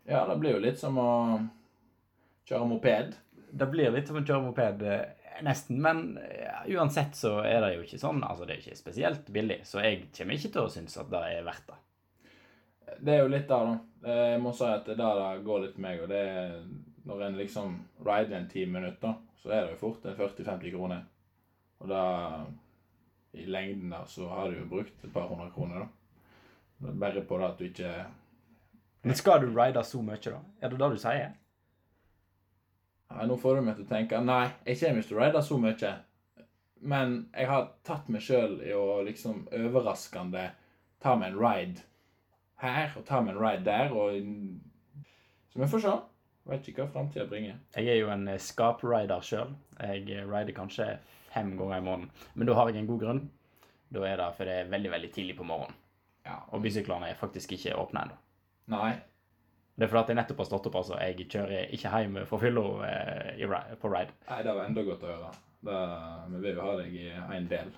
Ja, 0.05 0.23
det 0.29 0.37
blir 0.39 0.55
jo 0.55 0.63
litt 0.63 0.79
som 0.79 0.97
å 1.01 1.11
kjøre 2.47 2.69
moped. 2.69 3.15
Det 3.55 3.67
blir 3.71 3.93
litt 3.93 4.09
som 4.09 4.19
å 4.19 4.25
kjøre 4.25 4.45
moped, 4.45 4.85
eh, 4.87 5.41
nesten. 5.45 5.81
Men 5.81 6.19
ja, 6.21 6.61
uansett 6.77 7.17
så 7.19 7.39
er 7.43 7.59
det 7.65 7.73
jo 7.75 7.85
ikke 7.87 8.01
sånn. 8.01 8.23
Altså, 8.23 8.47
det 8.47 8.55
er 8.55 8.63
ikke 8.63 8.83
spesielt 8.83 9.31
billig. 9.33 9.61
Så 9.67 9.83
jeg 9.83 10.07
kommer 10.15 10.39
ikke 10.39 10.53
til 10.55 10.63
å 10.63 10.71
synes 10.71 10.97
at 11.01 11.11
det 11.11 11.23
er 11.33 11.47
verdt 11.47 11.71
det. 11.71 11.81
Det 13.01 13.15
er 13.15 13.23
jo 13.23 13.31
litt 13.33 13.47
da, 13.49 13.63
da. 13.65 13.77
Jeg 14.05 14.41
må 14.43 14.51
si 14.53 14.67
at 14.69 14.85
det 14.85 14.93
er 14.93 15.01
der 15.01 15.23
det 15.23 15.47
går 15.47 15.63
litt 15.65 15.79
meg. 15.81 16.03
Og 16.05 16.11
det 16.11 16.21
er 16.21 16.59
når 17.05 17.23
en 17.25 17.37
liksom 17.37 17.79
rider 18.05 18.37
en 18.37 18.47
ti 18.49 18.65
minutter, 18.65 19.13
så 19.41 19.51
er 19.51 19.65
det 19.65 19.75
jo 19.75 19.81
fort 19.81 20.05
en 20.05 20.15
40-50 20.17 20.71
kroner. 20.73 21.03
Og 21.83 21.89
da 21.91 22.03
i 23.35 23.45
lengden 23.45 23.93
da, 23.93 24.03
så 24.07 24.27
har 24.31 24.51
du 24.51 24.59
jo 24.59 24.67
brukt 24.69 25.03
et 25.03 25.13
par 25.13 25.27
hundre 25.29 25.49
kroner, 25.55 25.85
da. 25.85 26.91
Bare 26.91 27.23
på 27.23 27.37
det 27.39 27.47
at 27.47 27.59
du 27.59 27.65
ikke 27.69 27.91
Men 29.05 29.15
skal 29.15 29.41
du 29.41 29.53
ride 29.55 29.83
så 29.83 30.01
mye, 30.01 30.19
da? 30.23 30.41
Er 30.61 30.69
det 30.69 30.79
det 30.79 30.89
du 30.91 30.97
sier? 30.99 31.35
Nei, 33.13 33.25
nå 33.29 33.37
får 33.39 33.55
du 33.55 33.61
meg 33.63 33.77
til 33.77 33.85
å 33.85 33.91
tenke 33.93 34.19
Nei, 34.25 34.49
jeg 34.65 34.81
kommer 34.81 35.01
ikke 35.01 35.11
til 35.11 35.19
å 35.19 35.23
ride 35.23 35.43
så 35.45 35.59
mye. 35.61 35.93
Men 36.85 37.15
jeg 37.33 37.49
har 37.49 37.69
tatt 37.87 38.09
meg 38.11 38.25
sjøl 38.25 38.59
i 38.65 38.73
å 38.75 39.01
liksom 39.07 39.45
overraskende 39.55 40.49
ta 41.01 41.15
meg 41.15 41.31
en 41.31 41.39
ride 41.39 41.85
her 42.61 42.91
og 42.97 43.05
ta 43.07 43.21
meg 43.21 43.35
en 43.35 43.41
ride 43.41 43.65
der. 43.65 43.93
og 43.93 44.19
Så 45.53 45.61
vi 45.61 45.71
får 45.71 45.85
se. 45.85 45.95
Vet 46.45 46.67
ikke 46.69 46.83
hva 46.83 46.91
framtida 46.93 47.25
bringer. 47.29 47.55
Jeg 47.73 47.89
er 47.89 47.95
jo 48.03 48.09
en 48.13 48.27
eh, 48.29 48.41
skaprider 48.41 49.23
sjøl. 49.25 49.55
Jeg 49.79 50.03
eh, 50.13 50.27
rider 50.29 50.53
kanskje 50.53 50.91
fem 51.35 51.51
ganger 51.59 51.77
i 51.77 51.85
måneden. 51.85 52.29
Men 52.33 52.49
da 52.49 52.55
har 52.57 52.71
jeg 52.71 52.81
en 52.81 52.89
god 52.89 53.01
grunn. 53.03 53.25
Da 53.93 54.05
er 54.07 54.17
det 54.19 54.29
for 54.37 54.49
det 54.49 54.61
er 54.61 54.71
veldig 54.71 54.91
veldig 54.95 55.11
tidlig 55.13 55.35
på 55.37 55.47
morgenen. 55.47 55.75
Ja. 56.25 56.39
Og 56.55 56.63
bysyklene 56.63 57.11
er 57.11 57.19
faktisk 57.19 57.53
ikke 57.53 57.75
åpne 57.77 58.07
ennå. 58.07 58.17
Nei. 58.73 58.95
Det 59.75 59.85
er 59.85 59.91
fordi 59.91 60.01
at 60.01 60.11
jeg 60.11 60.17
nettopp 60.21 60.41
har 60.41 60.47
stått 60.49 60.69
opp. 60.71 60.77
altså. 60.81 60.97
Jeg 61.03 61.27
kjører 61.29 61.73
ikke 61.75 61.91
hjem 61.91 62.21
fra 62.29 62.39
fylla 62.41 62.63
eh, 62.89 63.75
på 63.81 63.91
ride. 63.91 64.15
Nei, 64.29 64.41
det 64.47 64.55
var 64.55 64.63
enda 64.65 64.85
godt 64.87 65.03
å 65.03 65.11
høre. 65.11 65.33
Da, 65.65 65.79
vi 66.31 66.41
vil 66.41 66.55
jo 66.55 66.65
ha 66.65 66.75
deg 66.79 66.95
i 66.95 67.09
en 67.37 67.49
del. 67.51 67.73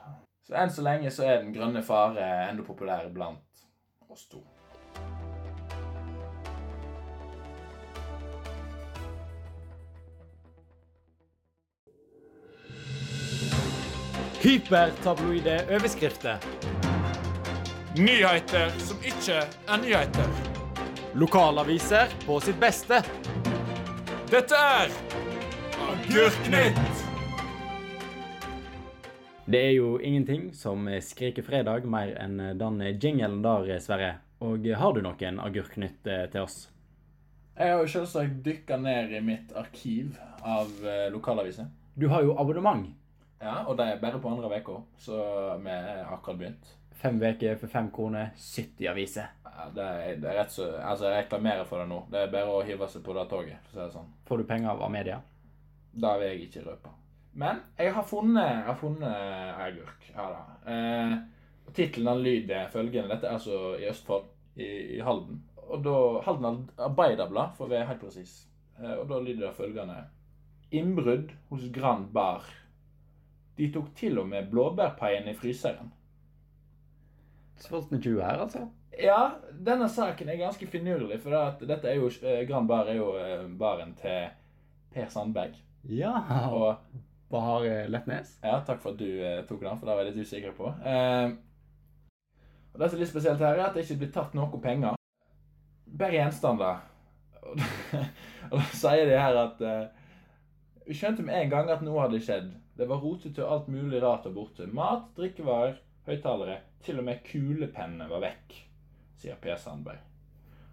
Så 0.48 0.56
enn 0.62 0.72
så 0.72 0.84
lenge 0.86 1.12
så 1.12 1.26
er 1.28 1.42
Den 1.42 1.56
grønne 1.56 1.84
fare 1.84 2.28
enda 2.48 2.64
populær 2.68 3.10
blant 3.12 3.66
oss 4.08 4.30
to. 4.32 4.44
Hypertabloide 14.48 15.66
overskrifter. 15.76 16.38
Nyheter 17.98 18.70
som 18.80 19.02
ikke 19.04 19.42
er 19.44 19.80
nyheter. 19.82 20.30
Lokalaviser 21.20 22.14
på 22.24 22.38
sitt 22.40 22.56
beste. 22.62 23.02
Dette 24.32 24.56
er 24.56 24.94
Agurknytt! 25.90 27.02
Det 29.52 29.60
er 29.66 29.74
jo 29.76 29.98
ingenting 30.00 30.54
som 30.56 30.88
skriker 31.04 31.44
fredag 31.44 31.84
mer 31.84 32.14
enn 32.16 32.40
den 32.62 32.80
jingelen 33.04 33.42
der, 33.44 33.74
Sverre. 33.84 34.14
Og 34.40 34.64
har 34.64 34.96
du 34.96 35.02
noen 35.04 35.42
agurknytt 35.44 36.08
eh, 36.08 36.24
til 36.32 36.46
oss? 36.46 36.70
Jeg 37.58 37.74
har 37.74 37.84
jo 37.84 37.92
selvsagt 37.98 38.40
dykka 38.48 38.80
ned 38.80 39.12
i 39.12 39.20
mitt 39.28 39.52
arkiv 39.60 40.16
av 40.40 40.72
eh, 40.88 41.10
lokalaviser. 41.12 41.68
Du 42.00 42.08
har 42.16 42.24
jo 42.24 42.40
abonnement. 42.40 42.88
Ja, 43.40 43.64
og 43.68 43.78
det 43.78 43.86
er 43.86 44.02
bare 44.02 44.20
på 44.22 44.30
andre 44.32 44.60
uka, 44.60 44.82
så 44.98 45.18
vi 45.62 45.70
har 45.70 46.14
akkurat 46.16 46.40
begynt. 46.40 46.72
Fem 46.98 47.20
uker 47.22 47.58
for 47.62 47.70
fem 47.70 47.92
kroner, 47.94 48.32
70 48.42 48.88
aviser. 48.90 49.28
Ja, 49.46 49.68
det, 49.74 49.84
er, 49.84 50.16
det 50.22 50.30
er 50.32 50.40
rett 50.40 50.54
så 50.54 50.68
Altså, 50.82 51.10
jeg 51.12 51.26
reklamerer 51.26 51.66
for 51.66 51.82
det 51.82 51.90
nå. 51.90 52.00
Det 52.14 52.24
er 52.24 52.32
bare 52.34 52.54
å 52.54 52.64
hive 52.66 52.90
seg 52.90 53.04
på 53.06 53.14
det 53.18 53.28
toget, 53.30 53.60
for 53.68 53.74
å 53.74 53.78
si 53.78 53.84
det 53.84 53.94
sånn. 53.94 54.10
Får 54.30 54.42
du 54.42 54.48
penger 54.50 54.74
av 54.74 54.82
Amedia? 54.88 55.20
Det 55.98 56.14
vil 56.20 56.32
jeg 56.32 56.48
ikke 56.48 56.66
røpe. 56.66 56.94
Men 57.38 57.62
jeg 57.78 57.94
har 57.94 58.06
funnet, 58.10 58.50
jeg 58.50 58.66
har 58.66 58.78
funnet 58.80 59.62
agurk 59.62 60.08
Ja, 60.16 60.28
da. 60.34 60.44
Eh, 60.74 61.16
Tittelen 61.78 62.24
lyder 62.24 62.70
følgende. 62.74 63.12
Dette 63.14 63.30
er 63.30 63.38
altså 63.38 63.76
i 63.78 63.86
Østfold, 63.92 64.30
i, 64.58 64.68
i 64.98 65.02
Halden. 65.06 65.44
Og 65.68 65.84
da, 65.86 65.98
Halden 66.26 66.64
Arbeiderblad, 66.82 67.54
for 67.58 67.68
å 67.68 67.74
være 67.76 67.90
helt 67.92 68.02
presis. 68.02 68.40
Eh, 68.80 68.96
og 68.96 69.06
da 69.12 69.20
lyder 69.22 69.50
det 69.50 69.58
følgende. 69.58 70.00
Innbrudd 70.74 71.34
hos 71.52 71.68
Grand 71.76 72.10
Bar. 72.16 72.48
De 73.58 73.70
tok 73.74 73.94
til 73.98 74.20
og 74.22 74.28
med 74.30 74.50
blåbærpaien 74.52 75.28
i 75.28 75.36
fryseren. 75.38 75.92
Sultne 77.58 78.02
20 78.02 78.22
her, 78.22 78.44
altså. 78.46 78.68
Ja, 78.98 79.32
denne 79.66 79.90
saken 79.90 80.30
er 80.30 80.40
ganske 80.40 80.68
finurlig, 80.70 81.20
for 81.22 81.34
det 81.34 81.70
dette 81.70 81.90
er 81.90 81.98
jo, 81.98 82.10
eh, 82.22 82.44
Grand 82.50 82.70
Bar 82.70 82.90
er 82.90 83.00
jo 83.00 83.12
eh, 83.18 83.48
baren 83.60 83.96
til 83.98 84.30
Per 84.94 85.10
Sandberg. 85.10 85.58
Ja. 85.90 86.14
Og 86.52 86.78
Bahar 87.30 87.66
Letnes. 87.88 88.38
Ja, 88.44 88.62
takk 88.66 88.82
for 88.82 88.96
at 88.96 89.02
du 89.02 89.08
eh, 89.08 89.44
tok 89.48 89.62
den, 89.62 89.80
for 89.80 89.88
det 89.90 89.96
var 89.96 90.06
jeg 90.06 90.14
litt 90.14 90.28
usikker 90.28 90.56
på. 90.58 90.72
Eh, 90.86 91.34
og 92.74 92.80
Det 92.80 92.90
som 92.90 92.98
er 92.98 93.04
litt 93.04 93.12
spesielt 93.12 93.42
her, 93.42 93.58
er 93.58 93.66
at 93.68 93.76
det 93.76 93.84
ikke 93.84 94.00
blir 94.04 94.14
tatt 94.16 94.38
noe 94.38 94.62
penger. 94.64 94.96
Bare 95.98 96.14
gjenstander. 96.14 96.86
Og, 97.42 97.60
og 98.52 98.58
da 98.60 98.68
sier 98.76 99.10
de 99.10 99.18
her 99.18 99.38
at 99.40 99.62
eh, 99.64 100.06
Vi 100.88 100.96
skjønte 100.96 101.24
med 101.26 101.36
en 101.42 101.52
gang 101.52 101.72
at 101.74 101.84
noe 101.84 102.06
hadde 102.06 102.22
skjedd. 102.24 102.54
Det 102.78 102.86
var 102.86 103.02
rotete 103.02 103.42
og 103.46 103.54
alt 103.54 103.70
mulig 103.74 104.02
rart 104.04 104.28
der 104.28 104.34
borte. 104.36 104.68
Mat, 104.70 105.10
drikkevarer, 105.18 105.80
høyttalere. 106.06 106.60
Til 106.86 107.02
og 107.02 107.08
med 107.08 107.24
kulepennene 107.26 108.06
var 108.10 108.22
vekk, 108.22 108.54
sier 109.18 109.40
Per 109.42 109.58
Sandberg. 109.58 110.04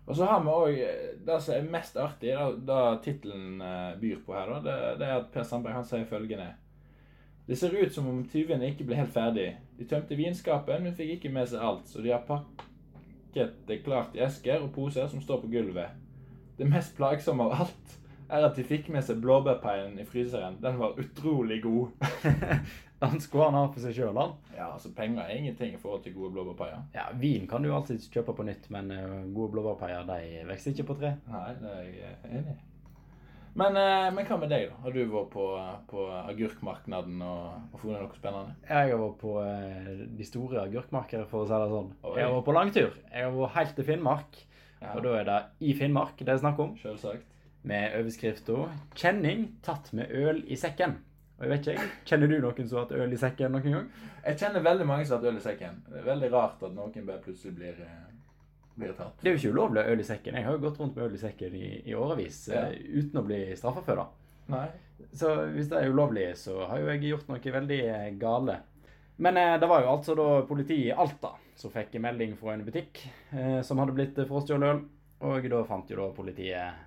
Og 0.05 0.17
så 0.19 0.27
har 0.29 0.43
vi 0.45 0.53
òg 0.53 1.23
Det 1.25 1.39
som 1.41 1.55
er 1.55 1.71
mest 1.73 1.97
artig, 1.97 2.35
da 2.69 2.99
tittelen 3.01 3.63
eh, 3.65 3.95
byr 4.01 4.21
på 4.27 4.37
her, 4.37 4.53
det, 4.61 4.77
det 5.01 5.09
er 5.09 5.23
at 5.23 5.33
Per 5.33 5.47
Sandberg 5.49 5.79
han 5.79 5.89
sier 5.89 6.05
følgende 6.05 6.51
Det 7.49 7.57
ser 7.59 7.73
ut 7.73 7.93
som 7.93 8.11
om 8.11 8.21
tyvene 8.29 8.69
ikke 8.69 8.85
ble 8.89 9.01
helt 9.01 9.13
ferdig. 9.13 9.55
De 9.79 9.89
tømte 9.89 10.17
vinskapen, 10.17 10.85
men 10.85 10.97
fikk 10.97 11.17
ikke 11.17 11.33
med 11.33 11.49
seg 11.49 11.65
alt, 11.65 11.89
så 11.89 12.05
de 12.05 12.13
har 12.13 12.25
pakket 12.29 13.57
det 13.69 13.83
klart 13.85 14.17
i 14.17 14.23
esker 14.25 14.61
og 14.61 14.73
poser 14.77 15.09
som 15.09 15.21
står 15.25 15.43
på 15.43 15.53
gulvet. 15.53 15.97
Det 16.57 16.69
mest 16.69 16.97
plagsomme 16.97 17.49
av 17.49 17.65
alt 17.65 17.99
er 18.35 18.49
at 18.49 18.59
de 18.59 18.65
fikk 18.67 18.91
med 18.95 19.05
seg 19.07 19.21
blåbærpaien 19.23 19.97
i 20.01 20.07
fryseren. 20.09 20.59
Den 20.63 20.77
var 20.81 20.99
utrolig 21.01 21.61
god. 21.65 22.05
den 23.05 23.17
skulle 23.23 23.49
han 23.49 23.59
ha 23.59 23.65
for 23.71 23.85
seg 23.85 23.97
sjøl, 23.97 24.19
han. 24.19 24.37
Ja, 24.57 24.69
altså 24.75 24.93
Penger 24.97 25.25
er 25.25 25.39
ingenting 25.39 25.75
i 25.75 25.81
forhold 25.81 26.05
til 26.05 26.15
gode 26.17 26.35
blåbærpaier. 26.37 26.85
Ja, 26.97 27.09
vin 27.21 27.49
kan 27.51 27.65
du 27.65 27.73
alltid 27.75 28.05
kjøpe 28.13 28.37
på 28.37 28.47
nytt, 28.47 28.71
men 28.75 28.93
eh, 28.95 29.19
gode 29.35 29.55
blåbærpaier 29.57 30.07
de 30.11 30.47
vokser 30.51 30.75
ikke 30.75 30.89
på 30.93 31.01
tre. 31.03 31.17
Nei, 31.31 31.51
det 31.61 31.75
er 31.75 31.91
jeg 31.91 32.15
enig 32.31 32.55
i. 32.55 32.63
Men, 33.55 33.77
eh, 33.79 34.09
men 34.11 34.27
hva 34.27 34.37
med 34.43 34.51
deg, 34.51 34.65
da? 34.71 34.81
Har 34.83 34.95
du 34.95 35.05
vært 35.13 35.29
på, 35.31 35.45
på 35.93 36.07
agurkmarknaden 36.25 37.21
og, 37.23 37.69
og 37.71 37.85
funnet 37.85 38.03
noe 38.03 38.19
spennende? 38.19 38.57
Jeg 38.67 38.91
har 38.91 38.99
vært 38.99 39.21
på 39.21 39.37
eh, 39.45 39.93
de 40.19 40.27
store 40.27 40.65
agurkmarkedene, 40.65 41.29
for 41.31 41.45
å 41.45 41.51
si 41.51 41.61
det 41.63 41.71
sånn. 41.71 41.93
Oi. 42.03 42.17
Jeg 42.19 42.27
har 42.27 42.35
vært 42.35 42.49
på 42.49 42.57
langtur. 42.57 42.99
Jeg 43.13 43.29
har 43.29 43.37
vært 43.37 43.57
helt 43.61 43.79
til 43.79 43.89
Finnmark. 43.93 44.43
Ja, 44.81 44.97
Og 44.97 45.07
da 45.07 45.15
er 45.21 45.29
det 45.29 45.39
i 45.65 45.77
Finnmark 45.79 46.19
det 46.19 46.35
er 46.35 46.43
snakk 46.43 46.59
om. 46.61 46.75
Selvsagt. 46.83 47.31
Med 47.65 47.95
overskrifta 47.99 48.69
'Kjenning 48.95 49.47
tatt 49.65 49.93
med 49.97 50.11
øl 50.13 50.43
i 50.47 50.57
sekken'. 50.57 50.97
Og 51.39 51.47
jeg 51.47 51.51
vet 51.51 51.67
ikke, 51.73 51.87
Kjenner 52.07 52.29
du 52.31 52.35
noen 52.41 52.69
som 52.69 52.79
har 52.79 52.85
hatt 52.85 52.93
øl 52.93 53.13
i 53.13 53.17
sekken 53.19 53.53
noen 53.53 53.73
gang? 53.73 53.87
Jeg 54.25 54.39
kjenner 54.39 54.63
veldig 54.63 54.87
mange 54.87 55.07
som 55.07 55.17
har 55.17 55.25
hatt 55.25 55.31
øl 55.33 55.39
i 55.41 55.45
sekken. 55.45 55.81
Det 55.89 55.99
er 56.03 56.05
veldig 56.11 56.31
rart 56.33 56.63
at 56.63 56.75
noen 56.77 57.07
bare 57.09 57.23
plutselig 57.25 57.55
blir, 57.57 57.81
eh, 57.81 58.05
blir 58.79 58.93
tatt. 58.93 59.17
Det 59.23 59.31
er 59.31 59.35
jo 59.37 59.41
ikke 59.41 59.55
ulovlig 59.57 59.81
å 59.81 59.85
ha 59.87 59.91
øl 59.97 60.01
i 60.01 60.09
sekken. 60.11 60.35
Jeg 60.35 60.45
har 60.45 60.53
jo 60.53 60.63
gått 60.69 60.79
rundt 60.81 60.97
med 60.97 61.05
øl 61.07 61.15
i 61.15 61.23
sekken 61.25 61.55
i, 61.55 61.83
i 61.87 61.95
årevis 61.95 62.49
Ja. 62.53 62.67
eh, 62.69 62.79
uten 63.01 63.21
å 63.21 63.27
bli 63.27 63.41
straffa 63.57 63.83
for 63.83 63.97
det. 63.97 64.07
Nei. 64.49 64.69
Så 65.13 65.33
hvis 65.55 65.69
det 65.69 65.79
er 65.83 65.91
ulovlig, 65.91 66.37
så 66.37 66.67
har 66.69 66.79
jo 66.79 66.87
jeg 66.93 67.01
gjort 67.11 67.29
noe 67.29 67.53
veldig 67.59 67.81
eh, 67.89 68.11
gale. 68.21 68.61
Men 69.19 69.37
eh, 69.37 69.59
det 69.59 69.69
var 69.69 69.83
jo 69.83 69.89
altså 69.97 70.15
da 70.15 70.43
politiet 70.47 70.87
i 70.87 70.93
Alta 70.93 71.35
som 71.57 71.71
fikk 71.71 71.95
en 71.97 72.03
melding 72.03 72.37
fra 72.37 72.53
en 72.55 72.65
butikk 72.65 73.07
eh, 73.33 73.61
som 73.63 73.79
hadde 73.79 73.95
blitt 73.95 74.15
frostjålet 74.29 74.71
øl. 74.75 74.85
Og 75.25 75.47
da 75.51 75.63
fant 75.65 75.89
jo 75.91 75.97
da 75.97 76.09
politiet 76.13 76.84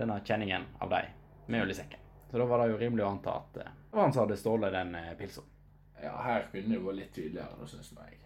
denne 0.00 0.16
kjenningen 0.24 0.64
av 0.80 0.90
dem 0.90 1.12
med 1.50 1.62
øl 1.64 1.70
i 1.70 1.76
sekken. 1.76 2.00
Så 2.30 2.38
da 2.38 2.46
var 2.46 2.62
det 2.64 2.72
jo 2.72 2.78
rimelig 2.80 3.04
å 3.04 3.10
anta 3.14 3.36
at 3.42 3.56
eh, 3.62 3.70
det 3.90 3.96
var 3.98 4.06
han 4.06 4.12
som 4.14 4.22
hadde 4.24 4.36
stjålet 4.38 4.72
den 4.74 4.92
pilsen. 5.18 5.18
pilsa. 5.18 5.46
Ja, 6.02 6.12
her 6.24 6.44
kunne 6.52 6.74
det 6.74 6.82
vært 6.84 6.96
litt 7.00 7.14
tydeligere, 7.14 7.56
da, 7.60 7.66
syns 7.68 7.90
jeg. 7.92 8.18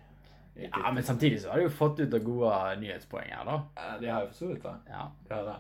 Jeg 0.54 0.70
Ja, 0.70 0.90
men 0.94 1.02
samtidig 1.02 1.40
så 1.42 1.50
har 1.50 1.58
de 1.58 1.64
jo 1.64 1.70
fått 1.74 1.98
ut 2.04 2.12
av 2.14 2.20
gode 2.22 2.58
nyhetspoeng 2.82 3.30
her, 3.32 3.44
da. 3.48 3.56
Ja, 3.80 3.96
De 3.98 4.06
har 4.12 4.20
jo 4.22 4.28
for 4.28 4.36
så 4.42 4.50
vidt 4.52 4.62
det. 4.62 4.74
Ja. 4.92 5.06
De 5.28 5.34
har 5.34 5.48
det. 5.48 5.56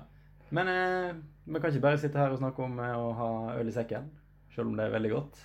Men 0.54 0.68
eh, 0.70 1.14
vi 1.48 1.60
kan 1.60 1.72
ikke 1.72 1.82
bare 1.88 1.98
sitte 1.98 2.20
her 2.20 2.30
og 2.30 2.38
snakke 2.38 2.62
om 2.62 2.78
eh, 2.78 2.92
å 2.94 3.08
ha 3.18 3.30
øl 3.58 3.72
i 3.72 3.74
sekken, 3.74 4.06
selv 4.54 4.70
om 4.70 4.76
det 4.78 4.84
er 4.86 4.94
veldig 4.94 5.10
godt. 5.16 5.40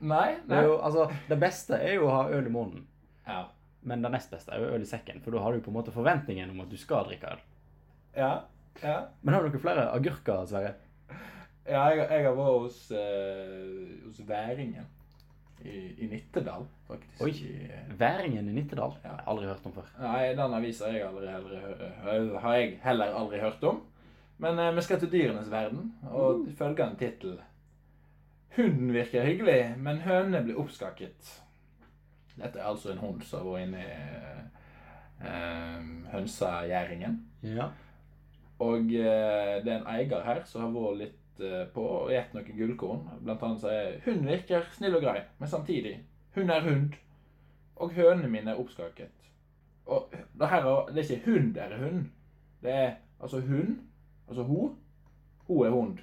Nei, 0.00 0.32
Det, 0.40 0.48
nei. 0.50 0.58
er 0.64 0.66
jo, 0.72 0.74
altså, 0.88 1.04
det 1.28 1.38
beste 1.42 1.78
er 1.78 1.94
jo 2.00 2.08
å 2.08 2.14
ha 2.16 2.24
øl 2.34 2.46
i 2.48 2.54
munnen, 2.54 2.86
Ja. 3.28 3.44
men 3.82 4.02
det 4.02 4.10
nest 4.16 4.30
beste 4.34 4.50
er 4.56 4.64
jo 4.64 4.72
øl 4.74 4.82
i 4.82 4.88
sekken, 4.90 5.20
for 5.22 5.30
da 5.36 5.44
har 5.44 5.52
du 5.54 5.60
på 5.62 5.70
en 5.70 5.78
måte 5.78 5.94
forventningen 5.94 6.50
om 6.50 6.60
at 6.64 6.70
du 6.70 6.76
skal 6.80 7.04
drikke 7.06 7.36
øl. 7.36 7.40
Ja. 8.16 8.32
Ja. 8.82 8.98
Men 9.22 9.34
har 9.34 9.42
du 9.42 9.50
noen 9.50 9.64
flere 9.64 9.88
agurker, 9.94 10.44
Sverre? 10.50 10.74
Ja, 11.68 11.82
jeg, 11.92 12.06
jeg 12.08 12.24
har 12.24 12.36
vært 12.38 12.62
hos, 12.64 12.78
eh, 12.96 13.98
hos 14.06 14.22
Væringen 14.28 14.86
i, 15.64 16.04
i 16.04 16.06
Nittedal, 16.08 16.64
faktisk. 16.88 17.20
Oi. 17.26 17.32
Væringen 17.98 18.48
i 18.48 18.54
Nittedal? 18.56 18.94
Ja. 19.02 19.10
Jeg 19.10 19.18
har 19.18 19.32
aldri 19.34 19.50
hørt 19.50 19.66
om 19.68 19.74
før. 19.76 19.90
nei, 20.00 20.22
den 20.38 20.56
avisa 20.60 20.88
har 20.88 20.96
jeg, 20.96 21.08
aldri, 21.10 21.28
aldri, 21.34 22.38
har 22.40 22.56
jeg 22.56 22.78
heller 22.86 23.18
aldri 23.20 23.42
hørt 23.42 23.68
om. 23.68 23.82
Men 24.38 24.58
eh, 24.62 24.74
vi 24.76 24.86
skal 24.86 25.02
til 25.02 25.12
dyrenes 25.12 25.50
verden, 25.50 25.92
og 26.08 26.46
følgende 26.58 26.96
tittel. 27.00 27.36
Hunden 28.56 28.92
virker 28.94 29.26
hyggelig, 29.26 29.74
men 29.78 30.00
hønene 30.06 30.42
blir 30.46 30.58
oppskakket. 30.58 31.34
Dette 32.38 32.58
er 32.58 32.70
altså 32.70 32.92
en 32.92 33.02
hund 33.02 33.22
som 33.26 33.42
har 33.42 33.50
vært 33.50 33.66
inne 33.66 33.82
i 33.82 33.90
eh, 35.26 35.90
hønsegjæringen. 36.14 37.18
Ja. 37.42 37.68
Og 38.58 38.94
eh, 38.94 39.58
det 39.62 39.72
er 39.72 39.78
en 39.78 39.90
eier 39.92 40.24
her 40.26 40.42
som 40.46 40.64
har 40.64 40.72
vært 40.74 41.00
litt 41.02 41.42
eh, 41.44 41.66
på 41.74 41.84
og 41.84 42.10
gitt 42.10 42.34
noen 42.34 42.56
gullkorn. 42.58 43.04
Blant 43.22 43.44
annet 43.46 43.62
sier 43.62 44.00
hun 44.08 44.24
virker 44.26 44.66
snill 44.74 44.98
og 44.98 45.04
grei, 45.06 45.20
men 45.38 45.50
samtidig 45.50 45.94
hun 46.34 46.50
er 46.50 46.66
hund. 46.66 46.98
Og 47.78 47.94
hønene 47.94 48.30
mine 48.32 48.54
er 48.54 48.58
oppskaket. 48.58 49.14
Og 49.88 50.10
det 50.10 50.50
her 50.50 50.66
er, 50.66 50.90
det 50.92 51.04
er 51.04 51.14
ikke 51.14 51.30
hund 51.30 51.54
der 51.54 51.74
er 51.76 51.84
hund. 51.84 52.04
Det 52.62 52.74
er 52.74 52.90
altså 53.20 53.40
hun, 53.40 53.78
altså 54.28 54.42
hun. 54.42 54.76
Hun 55.46 55.66
er 55.66 55.70
hund. 55.70 55.98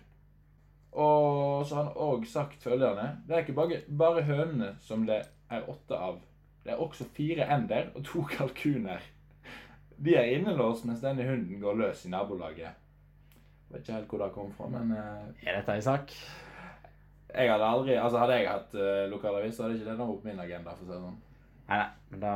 Og 0.95 1.65
så 1.67 1.75
har 1.75 1.83
han 1.83 1.97
òg 1.99 2.23
sagt 2.25 2.63
følgende 2.63 3.17
Det 3.27 3.35
er 3.35 3.43
ikke 3.43 3.53
bare, 3.53 3.81
bare 3.97 4.23
hønene 4.23 4.69
som 4.79 5.03
det 5.05 5.19
er 5.51 5.67
åtte 5.69 5.97
av. 5.99 6.21
Det 6.63 6.71
er 6.71 6.81
også 6.81 7.05
fire 7.13 7.45
ender 7.51 7.91
og 7.95 8.05
to 8.07 8.23
kalkuner. 8.31 9.03
De 9.97 10.15
er 10.15 10.33
innelåst 10.35 10.85
mens 10.85 11.03
denne 11.03 11.23
hunden 11.27 11.61
går 11.61 11.77
løs 11.79 12.05
i 12.05 12.09
nabolaget. 12.11 12.81
Vet 13.71 13.81
ikke 13.81 13.93
helt 13.95 14.09
hvor 14.11 14.21
det 14.23 14.33
kom 14.35 14.51
fra, 14.53 14.67
men 14.69 14.91
uh, 14.91 15.29
Er 15.43 15.59
dette 15.59 15.75
en 15.75 15.81
sak? 15.81 16.11
jeg 17.35 17.49
hadde 17.51 17.65
aldri 17.67 17.95
Altså 17.99 18.19
Hadde 18.21 18.35
jeg 18.37 18.47
hatt 18.47 18.75
uh, 18.77 19.05
lokalavis, 19.11 19.55
så 19.57 19.63
hadde 19.65 19.75
ikke 19.79 19.89
det 19.89 19.95
vært 19.99 20.21
på 20.21 20.27
min 20.29 20.39
agenda. 20.39 20.75
for 20.75 20.83
å 20.83 20.85
si 20.85 20.91
det 20.93 20.99
sånn. 21.01 21.17
Nei, 21.69 21.79
nei. 21.79 21.87
Men 22.11 22.21
da 22.21 22.33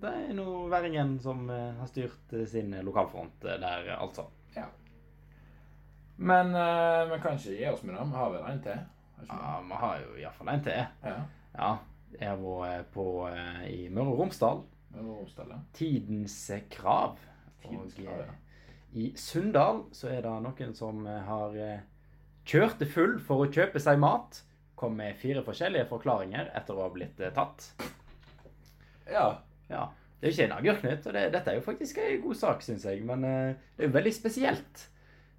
Det 0.00 0.12
er 0.20 0.36
nå 0.38 0.46
Væringen 0.72 1.18
som 1.20 1.42
uh, 1.50 1.74
har 1.80 1.90
styrt 1.90 2.32
eh, 2.32 2.46
sin 2.48 2.72
lokalfront 2.86 3.44
eh, 3.44 3.58
der, 3.60 3.90
altså. 3.98 4.28
Ja. 4.56 4.68
Men 6.16 6.52
vi 7.10 7.18
kan 7.22 7.36
ikke 7.36 7.56
gi 7.56 7.68
oss 7.68 7.82
med 7.82 7.94
det. 7.96 8.06
Vi 8.08 8.16
har 8.20 8.32
vel 8.32 8.48
en 8.50 8.62
til? 8.64 8.80
Ja, 9.28 9.60
vi 9.68 9.78
har 9.82 10.00
jo 10.02 10.16
iallfall 10.20 10.50
en 10.52 10.64
til. 10.64 10.82
Ja. 11.04 11.14
Ja. 11.56 11.70
Jeg 12.18 12.28
har 12.28 12.40
vært 12.42 12.90
på 12.94 13.04
eh, 13.30 13.64
i 13.70 13.88
Møre 13.92 14.14
og 14.14 14.22
Romsdal. 14.24 14.62
Tidens 15.76 16.36
eh, 16.50 16.64
krav. 16.72 17.18
Tidens 17.62 17.94
krav, 17.94 18.24
ja. 18.26 18.32
Og 18.90 18.98
I 19.00 19.12
Sunndal 19.18 19.84
så 19.94 20.10
er 20.10 20.24
det 20.26 20.32
noen 20.42 20.74
som 20.74 21.04
eh, 21.06 21.22
har 21.26 21.56
eh, 21.56 21.84
kjørt 22.48 22.80
det 22.82 22.90
full 22.90 23.18
for 23.22 23.44
å 23.44 23.50
kjøpe 23.52 23.82
seg 23.82 24.00
mat. 24.02 24.42
Kom 24.80 24.96
med 24.98 25.18
fire 25.20 25.44
forskjellige 25.46 25.86
forklaringer 25.90 26.50
etter 26.56 26.76
å 26.76 26.86
ha 26.86 26.92
blitt 26.94 27.20
eh, 27.22 27.32
tatt. 27.36 27.70
Ja. 29.10 29.28
Ja. 29.70 29.88
Det 30.20 30.28
er 30.28 30.32
jo 30.32 30.36
ikke 30.36 30.46
en 30.50 30.56
agurknytt, 30.58 31.06
og 31.08 31.14
det, 31.16 31.20
dette 31.32 31.52
er 31.52 31.56
jo 31.56 31.64
faktisk 31.64 31.98
en 32.02 32.18
god 32.20 32.36
sak, 32.36 32.64
syns 32.64 32.84
jeg. 32.84 33.04
Men 33.08 33.24
eh, 33.24 33.52
det 33.76 33.86
er 33.86 33.88
jo 33.88 33.96
veldig 33.96 34.14
spesielt. 34.14 34.88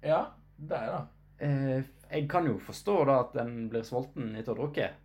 ja, 0.02 0.24
det 0.58 0.78
er 0.78 0.88
det. 0.90 1.02
Eh, 1.42 1.90
jeg 2.12 2.28
kan 2.30 2.46
jo 2.46 2.58
forstå 2.60 2.96
da 3.08 3.20
at 3.22 3.36
en 3.40 3.54
blir 3.70 3.84
sulten 3.86 4.34
etter 4.36 4.52
å 4.52 4.56
ha 4.56 4.60
drukket, 4.60 4.98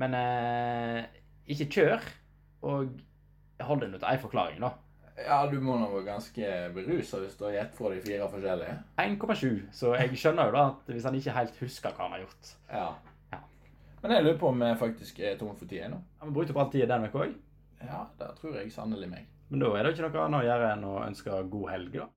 men 0.00 0.16
eh, 0.18 1.20
ikke 1.54 1.70
kjør. 1.76 2.08
Og 2.68 2.98
hold 3.60 3.68
holder 3.68 3.92
nå 3.92 3.98
til 4.02 4.08
én 4.10 4.22
forklaring, 4.22 4.60
da. 4.64 4.72
Ja, 5.14 5.44
du 5.46 5.60
må 5.62 5.76
nå 5.78 5.86
være 5.92 6.08
ganske 6.08 6.46
berusa 6.74 7.20
hvis 7.22 7.36
du 7.38 7.44
har 7.46 7.54
gitt 7.54 7.76
fra 7.78 7.90
de 7.92 8.00
fire 8.02 8.26
forskjellige. 8.32 8.78
1,7. 8.98 9.60
Så 9.72 9.92
jeg 9.94 10.18
skjønner 10.18 10.48
jo 10.50 10.56
da 10.56 10.64
at 10.72 10.90
hvis 10.90 11.06
han 11.06 11.18
ikke 11.18 11.36
helt 11.36 11.60
husker 11.62 11.94
hva 11.94 12.08
han 12.08 12.16
har 12.16 12.24
gjort 12.24 12.50
Ja. 12.72 12.88
Ja. 13.30 13.38
Men 14.02 14.16
jeg 14.16 14.24
lurer 14.26 14.40
på 14.40 14.50
om 14.50 14.64
jeg 14.66 14.80
faktisk 14.80 15.20
er 15.20 15.38
tom 15.38 15.54
for 15.54 15.70
tid 15.70 15.84
Ja, 15.84 16.00
vi 16.24 16.34
brukte 16.34 16.56
opp 16.56 16.64
all 16.64 16.72
tida 16.72 16.90
den 16.90 17.06
uka 17.06 17.22
òg. 17.28 17.36
Ja, 17.84 18.02
det 18.18 18.32
tror 18.40 18.58
jeg 18.58 18.72
sannelig 18.72 19.10
meg. 19.12 19.30
Men 19.48 19.62
da 19.62 19.70
er 19.76 19.84
det 19.86 19.94
ikke 19.94 20.08
noe 20.08 20.24
annet 20.24 20.40
å 20.40 20.48
gjøre 20.48 20.72
enn 20.74 20.84
å 20.88 20.94
ønske 21.04 21.40
god 21.52 21.70
helg, 21.70 21.98
da. 22.00 22.08